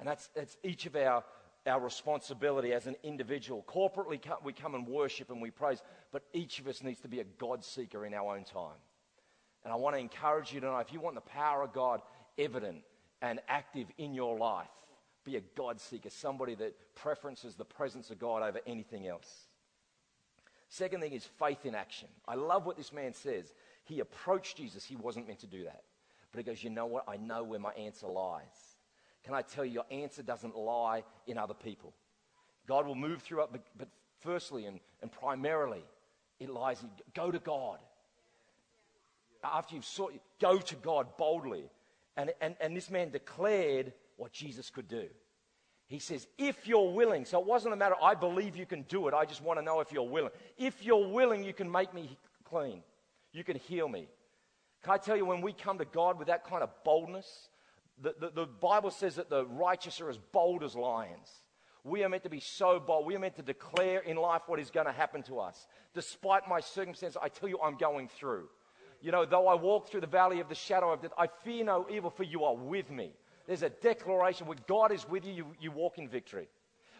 And 0.00 0.08
that's, 0.08 0.28
that's 0.34 0.56
each 0.64 0.86
of 0.86 0.96
our, 0.96 1.22
our 1.66 1.78
responsibility 1.78 2.72
as 2.72 2.86
an 2.86 2.96
individual. 3.04 3.64
Corporately, 3.68 4.18
we 4.42 4.52
come 4.52 4.74
and 4.74 4.88
worship 4.88 5.30
and 5.30 5.40
we 5.40 5.50
praise, 5.50 5.82
but 6.10 6.22
each 6.32 6.58
of 6.58 6.66
us 6.66 6.82
needs 6.82 7.00
to 7.02 7.08
be 7.08 7.20
a 7.20 7.24
God 7.38 7.62
seeker 7.62 8.04
in 8.04 8.14
our 8.14 8.34
own 8.34 8.44
time. 8.44 8.78
And 9.62 9.72
I 9.72 9.76
want 9.76 9.94
to 9.94 10.00
encourage 10.00 10.52
you 10.52 10.60
tonight 10.60 10.86
if 10.88 10.92
you 10.92 11.00
want 11.00 11.14
the 11.14 11.20
power 11.20 11.62
of 11.62 11.74
God 11.74 12.00
evident 12.38 12.82
and 13.20 13.40
active 13.46 13.88
in 13.98 14.14
your 14.14 14.38
life, 14.38 14.70
be 15.22 15.36
a 15.36 15.42
God 15.54 15.78
seeker, 15.78 16.08
somebody 16.08 16.54
that 16.54 16.74
preferences 16.94 17.54
the 17.54 17.64
presence 17.64 18.10
of 18.10 18.18
God 18.18 18.42
over 18.42 18.58
anything 18.66 19.06
else. 19.06 19.28
Second 20.70 21.02
thing 21.02 21.12
is 21.12 21.28
faith 21.38 21.66
in 21.66 21.74
action. 21.74 22.08
I 22.26 22.36
love 22.36 22.64
what 22.64 22.78
this 22.78 22.92
man 22.92 23.12
says. 23.12 23.52
He 23.84 24.00
approached 24.00 24.56
Jesus. 24.56 24.84
He 24.84 24.96
wasn't 24.96 25.26
meant 25.26 25.40
to 25.40 25.46
do 25.46 25.64
that. 25.64 25.82
But 26.32 26.38
he 26.38 26.44
goes, 26.44 26.62
You 26.64 26.70
know 26.70 26.86
what? 26.86 27.04
I 27.06 27.16
know 27.16 27.42
where 27.42 27.58
my 27.58 27.72
answer 27.72 28.06
lies. 28.06 28.69
Can 29.24 29.34
I 29.34 29.42
tell 29.42 29.64
you, 29.64 29.72
your 29.72 29.86
answer 29.90 30.22
doesn't 30.22 30.56
lie 30.56 31.04
in 31.26 31.38
other 31.38 31.54
people. 31.54 31.92
God 32.66 32.86
will 32.86 32.94
move 32.94 33.22
through 33.22 33.42
it, 33.44 33.48
but, 33.52 33.62
but 33.76 33.88
firstly 34.20 34.66
and, 34.66 34.80
and 35.02 35.10
primarily, 35.12 35.84
it 36.38 36.50
lies 36.50 36.82
in 36.82 36.88
go 37.14 37.30
to 37.30 37.38
God. 37.38 37.78
After 39.42 39.74
you've 39.74 39.84
sought, 39.84 40.14
go 40.40 40.58
to 40.58 40.76
God 40.76 41.16
boldly. 41.16 41.64
And, 42.16 42.32
and, 42.40 42.54
and 42.60 42.76
this 42.76 42.90
man 42.90 43.10
declared 43.10 43.92
what 44.16 44.32
Jesus 44.32 44.70
could 44.70 44.88
do. 44.88 45.06
He 45.86 45.98
says, 45.98 46.26
if 46.38 46.68
you're 46.68 46.92
willing, 46.92 47.24
so 47.24 47.40
it 47.40 47.46
wasn't 47.46 47.74
a 47.74 47.76
matter, 47.76 47.96
I 48.00 48.14
believe 48.14 48.56
you 48.56 48.66
can 48.66 48.82
do 48.82 49.08
it, 49.08 49.14
I 49.14 49.24
just 49.24 49.42
want 49.42 49.58
to 49.58 49.64
know 49.64 49.80
if 49.80 49.90
you're 49.90 50.02
willing. 50.02 50.30
If 50.56 50.84
you're 50.84 51.08
willing, 51.08 51.42
you 51.42 51.52
can 51.52 51.70
make 51.70 51.92
me 51.92 52.16
clean, 52.44 52.82
you 53.32 53.42
can 53.42 53.56
heal 53.56 53.88
me. 53.88 54.06
Can 54.84 54.92
I 54.92 54.98
tell 54.98 55.16
you, 55.16 55.26
when 55.26 55.40
we 55.40 55.52
come 55.52 55.78
to 55.78 55.84
God 55.84 56.18
with 56.18 56.28
that 56.28 56.44
kind 56.44 56.62
of 56.62 56.70
boldness, 56.84 57.48
the, 58.02 58.14
the, 58.18 58.30
the 58.30 58.46
Bible 58.46 58.90
says 58.90 59.16
that 59.16 59.30
the 59.30 59.46
righteous 59.46 60.00
are 60.00 60.08
as 60.08 60.18
bold 60.32 60.62
as 60.62 60.74
lions. 60.74 61.28
We 61.84 62.04
are 62.04 62.08
meant 62.08 62.24
to 62.24 62.30
be 62.30 62.40
so 62.40 62.78
bold. 62.78 63.06
We 63.06 63.16
are 63.16 63.18
meant 63.18 63.36
to 63.36 63.42
declare 63.42 64.00
in 64.00 64.16
life 64.16 64.42
what 64.46 64.60
is 64.60 64.70
going 64.70 64.86
to 64.86 64.92
happen 64.92 65.22
to 65.24 65.40
us. 65.40 65.66
Despite 65.94 66.48
my 66.48 66.60
circumstance, 66.60 67.16
I 67.20 67.28
tell 67.28 67.48
you, 67.48 67.58
I'm 67.62 67.76
going 67.76 68.08
through. 68.08 68.48
You 69.00 69.12
know, 69.12 69.24
though 69.24 69.48
I 69.48 69.54
walk 69.54 69.88
through 69.88 70.02
the 70.02 70.06
valley 70.06 70.40
of 70.40 70.48
the 70.48 70.54
shadow 70.54 70.92
of 70.92 71.00
death, 71.00 71.12
I 71.16 71.26
fear 71.42 71.64
no 71.64 71.86
evil, 71.90 72.10
for 72.10 72.22
you 72.22 72.44
are 72.44 72.54
with 72.54 72.90
me. 72.90 73.12
There's 73.46 73.62
a 73.62 73.70
declaration 73.70 74.46
when 74.46 74.58
God 74.68 74.92
is 74.92 75.08
with 75.08 75.24
you, 75.24 75.32
you, 75.32 75.46
you 75.58 75.70
walk 75.70 75.98
in 75.98 76.06
victory. 76.06 76.48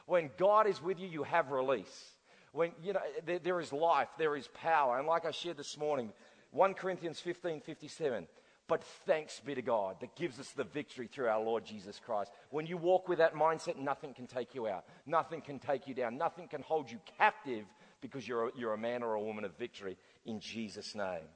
When 0.07 0.31
God 0.39 0.67
is 0.67 0.83
with 0.83 0.99
you, 0.99 1.07
you 1.07 1.23
have 1.25 1.51
release. 1.51 2.13
When, 2.53 2.73
you 2.83 2.95
know, 2.95 3.01
there, 3.27 3.39
there 3.39 3.61
is 3.61 3.73
life, 3.73 4.09
there 4.19 4.35
is 4.35 4.49
power. 4.49 4.99
And 4.99 5.07
like 5.07 5.27
I 5.27 5.31
shared 5.31 5.59
this 5.59 5.77
morning, 5.77 6.13
1 6.53 6.75
Corinthians 6.75 7.21
15 7.21 7.61
57. 7.61 8.27
But 8.71 8.85
thanks 9.05 9.41
be 9.41 9.57
to 9.57 9.63
God 9.63 9.97
that 10.01 10.15
gives 10.15 10.39
us 10.39 10.51
the 10.51 10.63
victory 10.63 11.09
through 11.09 11.27
our 11.27 11.41
Lord 11.41 11.65
Jesus 11.65 12.01
Christ. 12.07 12.31
When 12.51 12.67
you 12.67 12.77
walk 12.77 13.09
with 13.09 13.19
that 13.19 13.35
mindset, 13.35 13.77
nothing 13.77 14.15
can 14.15 14.29
take 14.29 14.55
you 14.55 14.69
out. 14.69 14.85
Nothing 15.07 15.41
can 15.41 15.59
take 15.59 15.89
you 15.89 15.95
down. 15.95 16.17
Nothing 16.17 16.47
can 16.47 16.63
hold 16.63 16.89
you 16.89 17.01
captive 17.19 17.67
because 18.01 18.29
you're 18.29 18.47
a, 18.47 18.51
you're 18.57 18.73
a 18.73 18.79
man 18.79 19.03
or 19.03 19.15
a 19.15 19.21
woman 19.21 19.45
of 19.45 19.59
victory 19.59 19.99
in 20.25 20.39
Jesus' 20.39 20.95
name. 20.95 21.27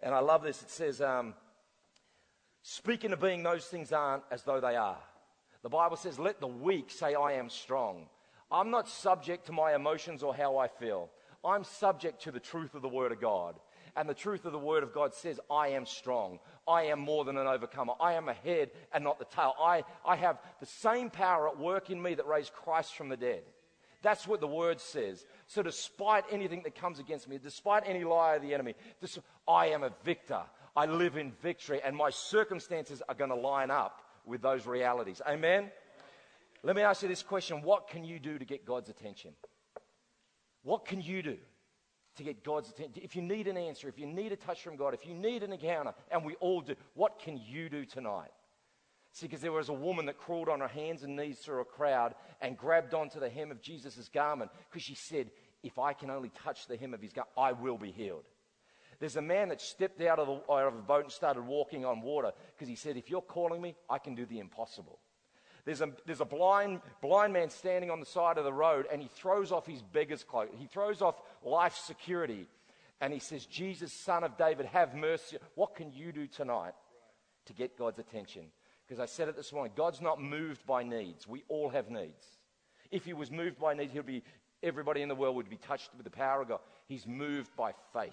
And 0.00 0.12
I 0.12 0.18
love 0.18 0.42
this. 0.42 0.60
It 0.60 0.70
says, 0.70 1.00
um, 1.00 1.34
Speaking 2.62 3.12
of 3.12 3.20
being 3.20 3.44
those 3.44 3.64
things 3.66 3.92
aren't 3.92 4.24
as 4.32 4.42
though 4.42 4.60
they 4.60 4.74
are. 4.74 4.98
The 5.62 5.68
Bible 5.68 5.96
says, 5.96 6.18
let 6.18 6.40
the 6.40 6.48
weak 6.48 6.90
say, 6.90 7.14
I 7.14 7.34
am 7.34 7.48
strong. 7.48 8.08
I'm 8.50 8.70
not 8.70 8.88
subject 8.88 9.46
to 9.46 9.52
my 9.52 9.76
emotions 9.76 10.24
or 10.24 10.34
how 10.34 10.58
I 10.58 10.66
feel. 10.66 11.10
I'm 11.44 11.62
subject 11.62 12.22
to 12.22 12.32
the 12.32 12.40
truth 12.40 12.74
of 12.74 12.82
the 12.82 12.88
Word 12.88 13.12
of 13.12 13.20
God. 13.20 13.56
And 13.94 14.08
the 14.08 14.14
truth 14.14 14.46
of 14.46 14.52
the 14.52 14.58
Word 14.58 14.82
of 14.82 14.94
God 14.94 15.14
says, 15.14 15.38
I 15.50 15.68
am 15.68 15.84
strong. 15.84 16.38
I 16.66 16.84
am 16.84 16.98
more 16.98 17.24
than 17.24 17.36
an 17.36 17.46
overcomer. 17.46 17.92
I 18.00 18.14
am 18.14 18.28
a 18.28 18.34
head 18.34 18.70
and 18.92 19.04
not 19.04 19.18
the 19.18 19.26
tail. 19.26 19.54
I, 19.60 19.84
I 20.04 20.16
have 20.16 20.38
the 20.60 20.66
same 20.66 21.10
power 21.10 21.48
at 21.48 21.58
work 21.58 21.90
in 21.90 22.00
me 22.00 22.14
that 22.14 22.26
raised 22.26 22.54
Christ 22.54 22.94
from 22.94 23.10
the 23.10 23.16
dead. 23.16 23.42
That's 24.00 24.26
what 24.26 24.40
the 24.40 24.48
Word 24.48 24.80
says. 24.80 25.24
So, 25.46 25.62
despite 25.62 26.24
anything 26.30 26.62
that 26.64 26.74
comes 26.74 26.98
against 26.98 27.28
me, 27.28 27.38
despite 27.38 27.84
any 27.86 28.02
lie 28.02 28.36
of 28.36 28.42
the 28.42 28.52
enemy, 28.52 28.74
this, 29.00 29.18
I 29.46 29.66
am 29.66 29.84
a 29.84 29.92
victor. 30.04 30.42
I 30.74 30.86
live 30.86 31.16
in 31.16 31.32
victory, 31.42 31.80
and 31.84 31.94
my 31.94 32.10
circumstances 32.10 33.02
are 33.08 33.14
going 33.14 33.30
to 33.30 33.36
line 33.36 33.70
up 33.70 34.00
with 34.24 34.42
those 34.42 34.66
realities. 34.66 35.20
Amen? 35.28 35.70
Let 36.62 36.76
me 36.76 36.82
ask 36.82 37.02
you 37.02 37.08
this 37.08 37.22
question 37.22 37.62
What 37.62 37.88
can 37.88 38.04
you 38.04 38.18
do 38.18 38.38
to 38.38 38.44
get 38.44 38.64
God's 38.64 38.88
attention? 38.88 39.32
What 40.62 40.84
can 40.84 41.00
you 41.00 41.22
do 41.22 41.36
to 42.16 42.22
get 42.22 42.44
God's 42.44 42.70
attention? 42.70 43.02
If 43.02 43.16
you 43.16 43.22
need 43.22 43.48
an 43.48 43.56
answer, 43.56 43.88
if 43.88 43.98
you 43.98 44.06
need 44.06 44.32
a 44.32 44.36
touch 44.36 44.62
from 44.62 44.76
God, 44.76 44.94
if 44.94 45.06
you 45.06 45.14
need 45.14 45.42
an 45.42 45.52
encounter, 45.52 45.94
and 46.10 46.24
we 46.24 46.34
all 46.36 46.60
do, 46.60 46.74
what 46.94 47.18
can 47.18 47.38
you 47.38 47.68
do 47.68 47.84
tonight? 47.84 48.30
See, 49.12 49.26
because 49.26 49.42
there 49.42 49.52
was 49.52 49.68
a 49.68 49.74
woman 49.74 50.06
that 50.06 50.18
crawled 50.18 50.48
on 50.48 50.60
her 50.60 50.68
hands 50.68 51.02
and 51.02 51.16
knees 51.16 51.38
through 51.38 51.60
a 51.60 51.64
crowd 51.66 52.14
and 52.40 52.56
grabbed 52.56 52.94
onto 52.94 53.20
the 53.20 53.28
hem 53.28 53.50
of 53.50 53.60
Jesus' 53.60 54.08
garment 54.08 54.50
because 54.70 54.82
she 54.82 54.94
said, 54.94 55.30
If 55.62 55.78
I 55.78 55.92
can 55.92 56.10
only 56.10 56.30
touch 56.30 56.66
the 56.66 56.76
hem 56.76 56.94
of 56.94 57.02
his 57.02 57.12
garment, 57.12 57.32
I 57.36 57.52
will 57.52 57.76
be 57.76 57.92
healed. 57.92 58.24
There's 59.00 59.16
a 59.16 59.22
man 59.22 59.48
that 59.50 59.60
stepped 59.60 60.00
out 60.00 60.18
of, 60.18 60.28
the, 60.28 60.52
out 60.52 60.68
of 60.68 60.74
a 60.74 60.82
boat 60.82 61.04
and 61.04 61.12
started 61.12 61.44
walking 61.44 61.84
on 61.84 62.00
water 62.00 62.32
because 62.54 62.68
he 62.68 62.76
said, 62.76 62.96
If 62.96 63.10
you're 63.10 63.20
calling 63.20 63.60
me, 63.60 63.74
I 63.90 63.98
can 63.98 64.14
do 64.14 64.24
the 64.24 64.38
impossible. 64.38 64.98
There's 65.64 65.80
a, 65.80 65.90
there's 66.06 66.20
a 66.20 66.26
blind, 66.26 66.80
blind 67.00 67.32
man 67.32 67.50
standing 67.50 67.90
on 67.90 68.00
the 68.00 68.06
side 68.06 68.38
of 68.38 68.44
the 68.44 68.52
road 68.52 68.86
and 68.90 69.00
he 69.00 69.08
throws 69.08 69.52
off 69.52 69.66
his 69.66 69.82
beggar's 69.82 70.24
cloak. 70.24 70.50
He 70.58 70.66
throws 70.66 71.02
off 71.02 71.20
life 71.44 71.76
security 71.76 72.46
and 73.00 73.12
he 73.12 73.20
says, 73.20 73.46
Jesus, 73.46 73.92
son 73.92 74.24
of 74.24 74.36
David, 74.36 74.66
have 74.66 74.94
mercy. 74.94 75.38
What 75.54 75.74
can 75.74 75.92
you 75.92 76.12
do 76.12 76.26
tonight 76.26 76.74
to 77.46 77.52
get 77.52 77.78
God's 77.78 77.98
attention? 77.98 78.42
Because 78.86 79.00
I 79.00 79.06
said 79.06 79.28
it 79.28 79.36
this 79.36 79.52
morning 79.52 79.72
God's 79.76 80.00
not 80.00 80.20
moved 80.20 80.66
by 80.66 80.82
needs. 80.82 81.28
We 81.28 81.44
all 81.48 81.68
have 81.68 81.90
needs. 81.90 82.26
If 82.90 83.04
he 83.04 83.12
was 83.12 83.30
moved 83.30 83.58
by 83.58 83.74
needs, 83.74 83.92
he'll 83.92 84.02
be, 84.02 84.22
everybody 84.62 85.02
in 85.02 85.08
the 85.08 85.14
world 85.14 85.36
would 85.36 85.48
be 85.48 85.56
touched 85.56 85.90
with 85.96 86.04
the 86.04 86.10
power 86.10 86.42
of 86.42 86.48
God. 86.48 86.60
He's 86.88 87.06
moved 87.06 87.54
by 87.56 87.72
faith 87.92 88.12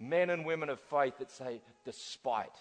men 0.00 0.30
and 0.30 0.44
women 0.44 0.70
of 0.70 0.80
faith 0.80 1.18
that 1.18 1.30
say, 1.30 1.60
despite 1.84 2.56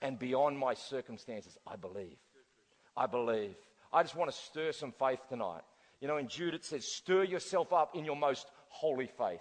and 0.00 0.18
beyond 0.18 0.58
my 0.58 0.74
circumstances, 0.74 1.56
I 1.66 1.76
believe. 1.76 2.16
I 2.96 3.06
believe. 3.06 3.54
I 3.92 4.02
just 4.02 4.16
want 4.16 4.30
to 4.30 4.36
stir 4.36 4.72
some 4.72 4.92
faith 4.92 5.20
tonight. 5.28 5.62
You 6.00 6.08
know, 6.08 6.16
in 6.16 6.28
Jude 6.28 6.54
it 6.54 6.64
says, 6.64 6.84
stir 6.86 7.24
yourself 7.24 7.72
up 7.72 7.94
in 7.94 8.04
your 8.04 8.16
most 8.16 8.46
holy 8.68 9.06
faith. 9.06 9.40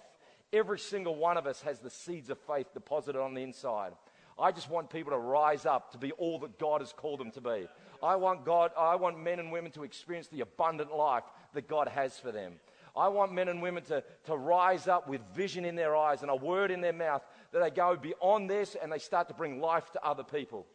Every 0.53 0.79
single 0.79 1.15
one 1.15 1.37
of 1.37 1.47
us 1.47 1.61
has 1.61 1.79
the 1.79 1.89
seeds 1.89 2.29
of 2.29 2.37
faith 2.39 2.67
deposited 2.73 3.19
on 3.19 3.33
the 3.33 3.41
inside. 3.41 3.93
I 4.37 4.51
just 4.51 4.69
want 4.69 4.89
people 4.89 5.11
to 5.11 5.17
rise 5.17 5.65
up 5.65 5.91
to 5.91 5.97
be 5.97 6.11
all 6.13 6.39
that 6.39 6.59
God 6.59 6.81
has 6.81 6.93
called 6.93 7.19
them 7.19 7.31
to 7.31 7.41
be. 7.41 7.67
I 8.03 8.15
want 8.15 8.43
God, 8.43 8.71
I 8.77 8.95
want 8.95 9.19
men 9.19 9.39
and 9.39 9.51
women 9.51 9.71
to 9.73 9.83
experience 9.83 10.27
the 10.27 10.41
abundant 10.41 10.93
life 10.93 11.23
that 11.53 11.67
God 11.67 11.87
has 11.87 12.17
for 12.17 12.31
them. 12.31 12.53
I 12.95 13.07
want 13.07 13.31
men 13.31 13.47
and 13.47 13.61
women 13.61 13.83
to, 13.83 14.03
to 14.25 14.35
rise 14.35 14.87
up 14.87 15.07
with 15.07 15.21
vision 15.33 15.63
in 15.63 15.75
their 15.75 15.95
eyes 15.95 16.23
and 16.23 16.31
a 16.31 16.35
word 16.35 16.71
in 16.71 16.81
their 16.81 16.91
mouth 16.93 17.21
that 17.53 17.61
they 17.61 17.69
go 17.69 17.95
beyond 17.95 18.49
this 18.49 18.75
and 18.81 18.91
they 18.91 18.99
start 18.99 19.27
to 19.29 19.33
bring 19.33 19.61
life 19.61 19.89
to 19.91 20.03
other 20.03 20.23
people. 20.23 20.65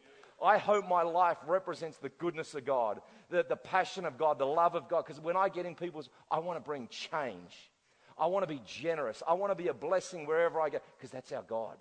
I 0.43 0.57
hope 0.57 0.87
my 0.87 1.01
life 1.01 1.37
represents 1.47 1.97
the 1.97 2.09
goodness 2.09 2.53
of 2.53 2.65
God, 2.65 3.01
the, 3.29 3.45
the 3.47 3.55
passion 3.55 4.05
of 4.05 4.17
God, 4.17 4.37
the 4.37 4.45
love 4.45 4.75
of 4.75 4.87
God. 4.87 5.05
Because 5.05 5.19
when 5.19 5.35
I 5.35 5.49
get 5.49 5.65
in 5.65 5.73
people's, 5.73 6.09
I 6.29 6.39
want 6.39 6.57
to 6.57 6.63
bring 6.63 6.87
change. 6.89 7.71
I 8.17 8.27
want 8.27 8.47
to 8.47 8.53
be 8.53 8.61
generous. 8.65 9.23
I 9.27 9.33
want 9.33 9.51
to 9.51 9.55
be 9.55 9.67
a 9.67 9.73
blessing 9.73 10.25
wherever 10.25 10.61
I 10.61 10.69
go 10.69 10.79
because 10.97 11.11
that's 11.11 11.31
our 11.31 11.43
God. 11.43 11.77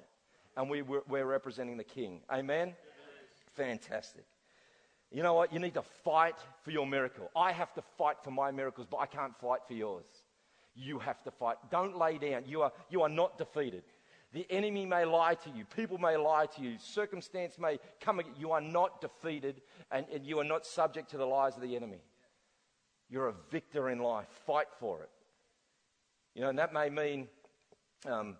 And 0.57 0.71
we, 0.71 0.83
we're, 0.83 1.03
we're 1.09 1.27
representing 1.27 1.77
the 1.77 1.85
King. 1.85 2.21
Amen? 2.31 2.75
Fantastic. 3.55 4.25
You 5.13 5.23
know 5.23 5.35
what? 5.35 5.53
You 5.53 5.59
need 5.59 5.75
to 5.75 5.83
fight 5.83 6.37
for 6.63 6.71
your 6.71 6.87
miracle. 6.87 7.31
I 7.37 7.53
have 7.53 7.73
to 7.75 7.83
fight 7.97 8.17
for 8.25 8.31
my 8.31 8.51
miracles, 8.51 8.87
but 8.91 8.99
I 8.99 9.07
can't 9.07 9.37
fight 9.39 9.61
for 9.67 9.75
yours. 9.75 10.07
You 10.75 10.99
have 10.99 11.23
to 11.25 11.31
fight. 11.31 11.57
Don't 11.71 11.97
lay 11.97 12.19
down. 12.19 12.45
You 12.47 12.63
are, 12.63 12.73
you 12.91 13.03
are 13.03 13.09
not 13.09 13.39
defeated. 13.39 13.83
The 14.33 14.47
enemy 14.51 14.87
may 14.87 15.05
lie 15.05 15.35
to 15.35 15.51
you. 15.51 15.65
People 15.65 15.99
may 15.99 16.17
lie 16.17 16.47
to 16.57 16.63
you. 16.63 16.77
Circumstance 16.79 17.59
may 17.59 17.79
come. 18.01 18.21
You 18.39 18.53
are 18.53 18.61
not 18.61 19.01
defeated 19.01 19.63
and, 19.91 20.07
and 20.13 20.27
you 20.27 20.39
are 20.41 20.45
not 20.45 20.67
subject 20.67 21.11
to 21.11 21.17
the 21.17 21.27
lies 21.27 21.57
of 21.57 21.63
the 21.63 21.77
enemy. 21.77 22.01
You're 23.09 23.29
a 23.29 23.35
victor 23.51 23.89
in 23.89 24.01
life. 24.01 24.27
Fight 24.47 24.67
for 24.81 25.03
it. 25.03 25.11
You 26.35 26.43
know, 26.43 26.49
and 26.49 26.59
that 26.59 26.75
may 26.75 26.91
mean 26.91 27.29
um, 28.05 28.37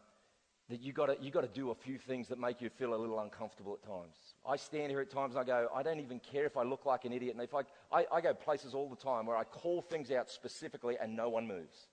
that 0.69 0.81
you've 0.81 0.97
got 0.97 1.23
you 1.23 1.31
to 1.31 1.49
do 1.55 1.71
a 1.71 1.75
few 1.75 1.99
things 1.99 2.29
that 2.29 2.39
make 2.39 2.61
you 2.61 2.69
feel 2.69 2.93
a 2.93 2.97
little 2.97 3.21
uncomfortable 3.21 3.79
at 3.81 3.89
times. 3.89 4.17
I 4.45 4.57
stand 4.57 4.91
here 4.91 5.01
at 5.01 5.11
times 5.11 5.35
and 5.35 5.41
I 5.41 5.45
go, 5.45 5.69
I 5.75 5.83
don't 5.85 6.01
even 6.01 6.21
care 6.21 6.45
if 6.45 6.57
I 6.57 6.65
look 6.65 6.85
like 6.85 7.05
an 7.05 7.13
idiot. 7.13 7.37
And 7.37 7.45
if 7.45 7.55
I, 7.55 7.61
I, 7.97 8.07
I 8.13 8.21
go 8.21 8.35
places 8.35 8.75
all 8.75 8.89
the 8.89 8.97
time 8.97 9.25
where 9.25 9.37
I 9.37 9.45
call 9.45 9.83
things 9.83 10.11
out 10.11 10.29
specifically 10.29 10.97
and 11.01 11.17
no 11.17 11.29
one 11.29 11.47
moves. 11.47 11.87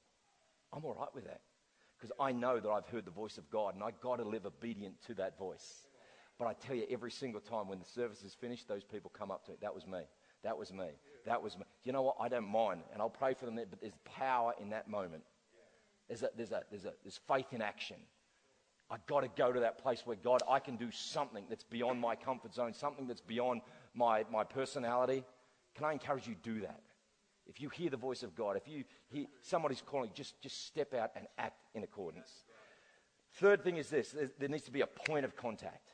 I'm 0.74 0.84
all 0.84 0.96
right 1.00 1.14
with 1.14 1.26
that 1.26 1.42
because 2.04 2.18
I 2.20 2.34
know 2.34 2.60
that 2.60 2.70
I've 2.70 2.88
heard 2.88 3.06
the 3.06 3.12
voice 3.12 3.38
of 3.38 3.50
God 3.50 3.76
and 3.76 3.84
I've 3.84 4.02
got 4.02 4.18
to 4.18 4.26
live 4.26 4.46
obedient 4.46 5.02
to 5.08 5.14
that 5.14 5.38
voice. 5.38 5.88
But 6.38 6.48
I 6.50 6.54
tell 6.54 6.76
you, 6.76 6.86
every 6.92 7.12
single 7.12 7.40
time 7.40 7.70
when 7.70 7.80
the 7.80 7.86
service 7.86 8.24
is 8.24 8.34
finished, 8.34 8.68
those 8.68 8.84
people 8.84 9.10
come 9.18 9.32
up 9.32 9.46
to 9.46 9.52
me. 9.52 9.58
That 9.62 9.74
was 9.74 9.88
me. 9.88 10.02
That 10.44 10.58
was 10.58 10.74
me. 10.74 10.90
That 11.26 11.42
was 11.42 11.58
me. 11.58 11.64
You 11.86 11.94
know 11.94 12.02
what? 12.02 12.18
I 12.20 12.28
don't 12.28 12.50
mind. 12.50 12.82
And 12.92 13.02
I'll 13.02 13.10
pray 13.10 13.34
for 13.34 13.46
them 13.46 13.56
there, 13.56 13.68
but 13.70 13.80
there's 13.80 13.96
power 14.04 14.54
in 14.60 14.72
that 14.72 14.90
moment. 14.90 15.24
There's, 16.10 16.24
a, 16.24 16.30
there's, 16.36 16.52
a, 16.52 16.64
there's, 16.70 16.84
a, 16.84 16.92
there's 17.06 17.22
faith 17.26 17.54
in 17.54 17.62
action. 17.62 17.96
I've 18.92 19.06
got 19.08 19.22
to 19.22 19.30
go 19.38 19.54
to 19.54 19.62
that 19.62 19.82
place 19.82 20.02
where, 20.04 20.18
God, 20.18 20.42
I 20.50 20.60
can 20.60 20.76
do 20.76 20.92
something 20.92 21.46
that's 21.48 21.64
beyond 21.64 22.02
my 22.02 22.18
comfort 22.18 22.54
zone, 22.54 22.74
something 22.74 23.08
that's 23.08 23.22
beyond 23.22 23.62
my, 23.94 24.26
my 24.30 24.44
personality. 24.44 25.24
Can 25.76 25.86
I 25.86 25.94
encourage 25.94 26.28
you 26.28 26.36
to 26.36 26.42
do 26.42 26.60
that? 26.62 26.82
If 27.46 27.60
you 27.62 27.70
hear 27.70 27.90
the 27.90 27.98
voice 27.98 28.24
of 28.24 28.36
God, 28.36 28.56
if 28.56 28.68
you 28.68 28.84
hear 29.10 29.26
somebody's 29.42 29.82
calling, 29.86 30.12
just, 30.14 30.40
just 30.42 30.66
step 30.66 30.94
out 30.94 31.12
and 31.16 31.28
act 31.38 31.60
in 31.74 31.84
accordance. 31.84 32.30
Third 33.36 33.64
thing 33.64 33.78
is 33.78 33.90
this 33.90 34.16
there 34.40 34.50
needs 34.50 34.64
to 34.64 34.72
be 34.72 34.82
a 34.82 34.88
point 34.88 35.26
of 35.26 35.36
contact. 35.36 35.94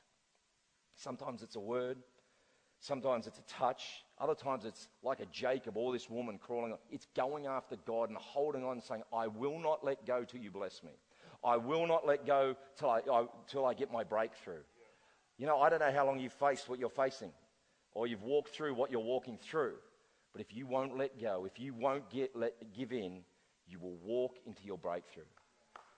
Sometimes 0.96 1.42
it's 1.42 1.56
a 1.56 1.60
word, 1.60 1.98
sometimes 2.80 3.26
it's 3.26 3.40
a 3.40 3.44
touch, 3.44 4.04
other 4.20 4.36
times 4.36 4.66
it's 4.66 4.90
like 5.02 5.22
a 5.22 5.26
Jacob 5.28 5.78
or 5.78 5.94
this 5.94 6.10
woman 6.10 6.38
crawling. 6.38 6.76
It's 6.92 7.08
going 7.16 7.46
after 7.46 7.78
God 7.86 8.10
and 8.10 8.18
holding 8.18 8.66
on, 8.66 8.82
saying, 8.82 9.04
I 9.14 9.28
will 9.28 9.60
not 9.60 9.84
let 9.84 10.06
go 10.06 10.26
till 10.26 10.42
you 10.42 10.52
bless 10.52 10.84
me. 10.84 10.92
I 11.44 11.56
will 11.56 11.88
not 11.88 12.06
let 12.06 12.26
go 12.26 12.56
till 12.78 12.90
I, 12.90 13.00
I, 13.12 13.26
till 13.48 13.66
I 13.66 13.74
get 13.74 13.92
my 13.92 14.04
breakthrough. 14.04 14.62
You 15.38 15.48
know, 15.48 15.62
I 15.62 15.70
don't 15.70 15.80
know 15.80 15.92
how 15.92 16.06
long 16.06 16.20
you've 16.20 16.34
faced 16.34 16.68
what 16.68 16.80
you're 16.80 16.90
facing 16.90 17.32
or 17.94 18.08
you've 18.08 18.24
walked 18.24 18.50
through 18.50 18.74
what 18.74 18.92
you're 18.92 19.00
walking 19.00 19.38
through. 19.38 19.76
But 20.32 20.42
if 20.42 20.54
you 20.54 20.68
won't 20.68 20.98
let 20.98 21.20
go, 21.20 21.46
if 21.46 21.60
you 21.60 21.74
won't 21.74 22.10
get, 22.10 22.36
let, 22.36 22.54
give 22.74 22.92
in, 22.92 23.22
you 23.68 23.80
will 23.80 23.98
walk 24.04 24.38
into 24.46 24.64
your 24.64 24.78
breakthrough. 24.78 25.24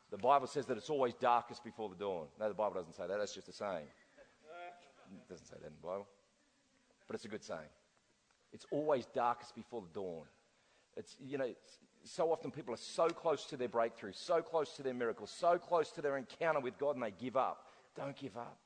The 0.10 0.18
Bible 0.18 0.48
says 0.48 0.66
that 0.66 0.78
it's 0.78 0.90
always 0.90 1.14
darkest 1.14 1.64
before 1.64 1.90
the 1.90 1.96
dawn. 1.96 2.28
No, 2.40 2.48
the 2.48 2.54
Bible 2.54 2.76
doesn't 2.76 2.94
say 2.94 3.08
that. 3.08 3.18
That's 3.18 3.34
just 3.34 3.48
a 3.48 3.54
saying. 3.54 3.88
It 5.14 5.30
doesn't 5.30 5.46
say 5.46 5.56
that 5.62 5.68
in 5.68 5.74
the 5.82 5.88
Bible. 5.88 6.08
But 7.08 7.16
it's 7.16 7.26
a 7.26 7.30
good 7.30 7.44
saying. 7.44 7.70
It's 8.54 8.66
always 8.72 9.06
darkest 9.08 9.56
before 9.56 9.82
the 9.82 9.94
dawn. 9.94 10.26
It's, 10.98 11.16
you 11.20 11.38
know, 11.38 11.46
it's, 11.46 11.80
so 12.04 12.32
often 12.32 12.52
people 12.52 12.74
are 12.74 12.78
so 12.78 13.08
close 13.08 13.46
to 13.46 13.58
their 13.58 13.70
breakthrough, 13.70 14.12
so 14.14 14.42
close 14.42 14.76
to 14.76 14.84
their 14.84 14.94
miracle, 14.94 15.28
so 15.28 15.58
close 15.58 15.92
to 15.92 16.02
their 16.02 16.18
encounter 16.18 16.60
with 16.60 16.78
God, 16.78 16.96
and 16.96 17.04
they 17.04 17.12
give 17.12 17.38
up. 17.38 17.66
Don't 17.96 18.18
give 18.18 18.36
up. 18.36 18.58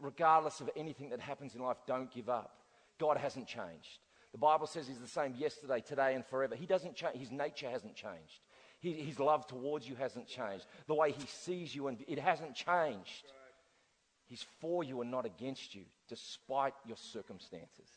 Regardless 0.00 0.60
of 0.60 0.70
anything 0.76 1.10
that 1.10 1.20
happens 1.20 1.54
in 1.54 1.62
life, 1.62 1.78
don't 1.86 2.12
give 2.12 2.28
up. 2.28 2.56
God 2.98 3.16
hasn't 3.16 3.46
changed. 3.46 3.98
The 4.32 4.38
Bible 4.38 4.66
says 4.66 4.86
He's 4.86 4.98
the 4.98 5.06
same 5.06 5.34
yesterday, 5.36 5.80
today, 5.80 6.14
and 6.14 6.24
forever. 6.26 6.54
He 6.54 6.66
doesn't 6.66 6.94
change. 6.94 7.16
His 7.16 7.30
nature 7.30 7.68
hasn't 7.70 7.96
changed. 7.96 8.40
His 8.80 9.18
love 9.18 9.46
towards 9.46 9.86
you 9.86 9.94
hasn't 9.94 10.26
changed. 10.26 10.66
The 10.86 10.94
way 10.94 11.12
He 11.12 11.26
sees 11.26 11.74
you, 11.74 11.88
and 11.88 12.02
it 12.08 12.18
hasn't 12.18 12.54
changed. 12.54 13.24
He's 14.24 14.46
for 14.60 14.84
you 14.84 15.00
and 15.00 15.10
not 15.10 15.26
against 15.26 15.74
you, 15.74 15.82
despite 16.08 16.74
your 16.86 16.96
circumstances. 16.96 17.88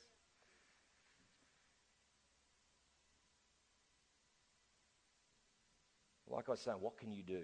like 6.34 6.50
I 6.50 6.52
was 6.52 6.60
saying, 6.60 6.78
what 6.80 6.98
can 6.98 7.12
you 7.12 7.24
do? 7.24 7.44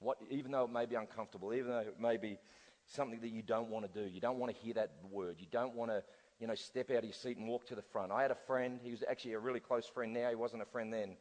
What, 0.00 0.18
even 0.30 0.52
though 0.52 0.64
it 0.64 0.72
may 0.72 0.86
be 0.86 0.94
uncomfortable, 0.94 1.54
even 1.54 1.70
though 1.70 1.78
it 1.80 2.00
may 2.00 2.16
be 2.16 2.38
something 2.86 3.20
that 3.20 3.30
you 3.30 3.42
don't 3.42 3.68
want 3.68 3.90
to 3.90 4.02
do, 4.02 4.08
you 4.08 4.20
don't 4.20 4.38
want 4.38 4.54
to 4.54 4.58
hear 4.60 4.74
that 4.74 4.90
word, 5.10 5.36
you 5.38 5.46
don't 5.50 5.74
want 5.74 5.90
to, 5.90 6.02
you 6.44 6.48
know, 6.48 6.54
step 6.54 6.90
out 6.90 6.98
of 6.98 7.04
your 7.04 7.14
seat 7.14 7.38
and 7.38 7.48
walk 7.48 7.64
to 7.68 7.74
the 7.74 7.80
front. 7.80 8.12
I 8.12 8.20
had 8.20 8.30
a 8.30 8.36
friend, 8.46 8.78
he 8.82 8.90
was 8.90 9.02
actually 9.08 9.32
a 9.32 9.38
really 9.38 9.60
close 9.60 9.86
friend 9.86 10.12
now, 10.12 10.28
he 10.28 10.34
wasn't 10.34 10.60
a 10.60 10.66
friend 10.66 10.92
then. 10.92 11.16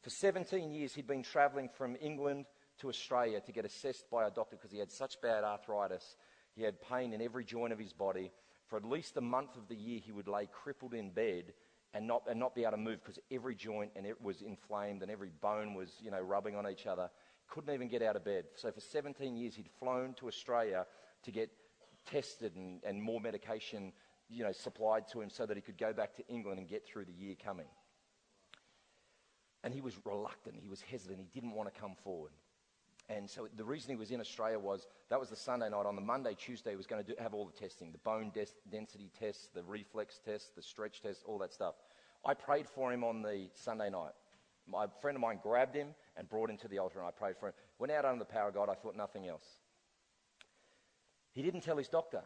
For 0.00 0.08
17 0.08 0.72
years, 0.72 0.94
he'd 0.94 1.06
been 1.06 1.22
traveling 1.22 1.68
from 1.68 1.98
England 2.00 2.46
to 2.78 2.88
Australia 2.88 3.42
to 3.42 3.52
get 3.52 3.66
assessed 3.66 4.08
by 4.10 4.26
a 4.26 4.30
doctor 4.30 4.56
because 4.56 4.70
he 4.72 4.78
had 4.78 4.90
such 4.90 5.20
bad 5.20 5.44
arthritis. 5.44 6.16
He 6.54 6.62
had 6.62 6.80
pain 6.80 7.12
in 7.12 7.20
every 7.20 7.44
joint 7.44 7.74
of 7.74 7.78
his 7.78 7.92
body. 7.92 8.32
For 8.68 8.78
at 8.78 8.86
least 8.86 9.18
a 9.18 9.20
month 9.20 9.58
of 9.58 9.68
the 9.68 9.76
year, 9.76 10.00
he 10.02 10.12
would 10.12 10.28
lay 10.28 10.48
crippled 10.50 10.94
in 10.94 11.10
bed 11.10 11.52
and 11.92 12.06
not, 12.06 12.22
and 12.26 12.40
not 12.40 12.54
be 12.54 12.62
able 12.62 12.70
to 12.70 12.76
move 12.78 13.00
because 13.02 13.18
every 13.30 13.54
joint 13.54 13.90
and 13.96 14.06
it 14.06 14.22
was 14.22 14.40
inflamed 14.40 15.02
and 15.02 15.10
every 15.10 15.30
bone 15.42 15.74
was, 15.74 15.90
you 16.00 16.10
know, 16.10 16.22
rubbing 16.22 16.56
on 16.56 16.66
each 16.66 16.86
other. 16.86 17.10
Couldn't 17.50 17.74
even 17.74 17.88
get 17.88 18.00
out 18.00 18.16
of 18.16 18.24
bed. 18.24 18.44
So 18.54 18.72
for 18.72 18.80
17 18.80 19.36
years, 19.36 19.56
he'd 19.56 19.68
flown 19.78 20.14
to 20.14 20.26
Australia 20.26 20.86
to 21.24 21.30
get 21.30 21.50
tested 22.06 22.56
and, 22.56 22.82
and 22.84 23.02
more 23.02 23.20
medication, 23.20 23.92
you 24.32 24.44
know, 24.44 24.52
supplied 24.52 25.06
to 25.08 25.20
him 25.20 25.30
so 25.30 25.46
that 25.46 25.56
he 25.56 25.60
could 25.60 25.78
go 25.78 25.92
back 25.92 26.14
to 26.16 26.26
England 26.28 26.58
and 26.58 26.68
get 26.68 26.86
through 26.86 27.04
the 27.04 27.12
year 27.12 27.34
coming. 27.42 27.66
And 29.62 29.72
he 29.72 29.80
was 29.80 29.94
reluctant. 30.04 30.56
He 30.60 30.68
was 30.68 30.80
hesitant. 30.80 31.20
He 31.20 31.28
didn't 31.40 31.54
want 31.54 31.72
to 31.72 31.80
come 31.80 31.94
forward. 32.02 32.32
And 33.08 33.28
so 33.28 33.48
the 33.56 33.64
reason 33.64 33.90
he 33.90 33.96
was 33.96 34.10
in 34.10 34.20
Australia 34.20 34.58
was 34.58 34.86
that 35.10 35.20
was 35.20 35.28
the 35.28 35.36
Sunday 35.36 35.68
night. 35.68 35.86
On 35.86 35.94
the 35.94 36.02
Monday, 36.02 36.34
Tuesday, 36.34 36.70
he 36.70 36.76
was 36.76 36.86
going 36.86 37.04
to 37.04 37.08
do, 37.08 37.14
have 37.20 37.34
all 37.34 37.44
the 37.44 37.52
testing 37.52 37.92
the 37.92 37.98
bone 37.98 38.30
des- 38.32 38.46
density 38.70 39.10
tests, 39.18 39.48
the 39.54 39.62
reflex 39.62 40.20
tests, 40.24 40.50
the 40.54 40.62
stretch 40.62 41.02
tests, 41.02 41.22
all 41.26 41.38
that 41.38 41.52
stuff. 41.52 41.74
I 42.24 42.34
prayed 42.34 42.68
for 42.68 42.92
him 42.92 43.04
on 43.04 43.22
the 43.22 43.48
Sunday 43.54 43.90
night. 43.90 44.12
My 44.66 44.86
friend 45.00 45.16
of 45.16 45.20
mine 45.20 45.40
grabbed 45.42 45.74
him 45.74 45.88
and 46.16 46.28
brought 46.28 46.48
him 46.48 46.56
to 46.58 46.68
the 46.68 46.78
altar, 46.78 47.00
and 47.00 47.08
I 47.08 47.10
prayed 47.10 47.36
for 47.36 47.48
him. 47.48 47.54
Went 47.78 47.92
out 47.92 48.04
under 48.04 48.20
the 48.20 48.24
power 48.24 48.48
of 48.48 48.54
God. 48.54 48.68
I 48.68 48.74
thought 48.74 48.96
nothing 48.96 49.26
else. 49.26 49.44
He 51.32 51.42
didn't 51.42 51.62
tell 51.62 51.76
his 51.76 51.88
doctor. 51.88 52.22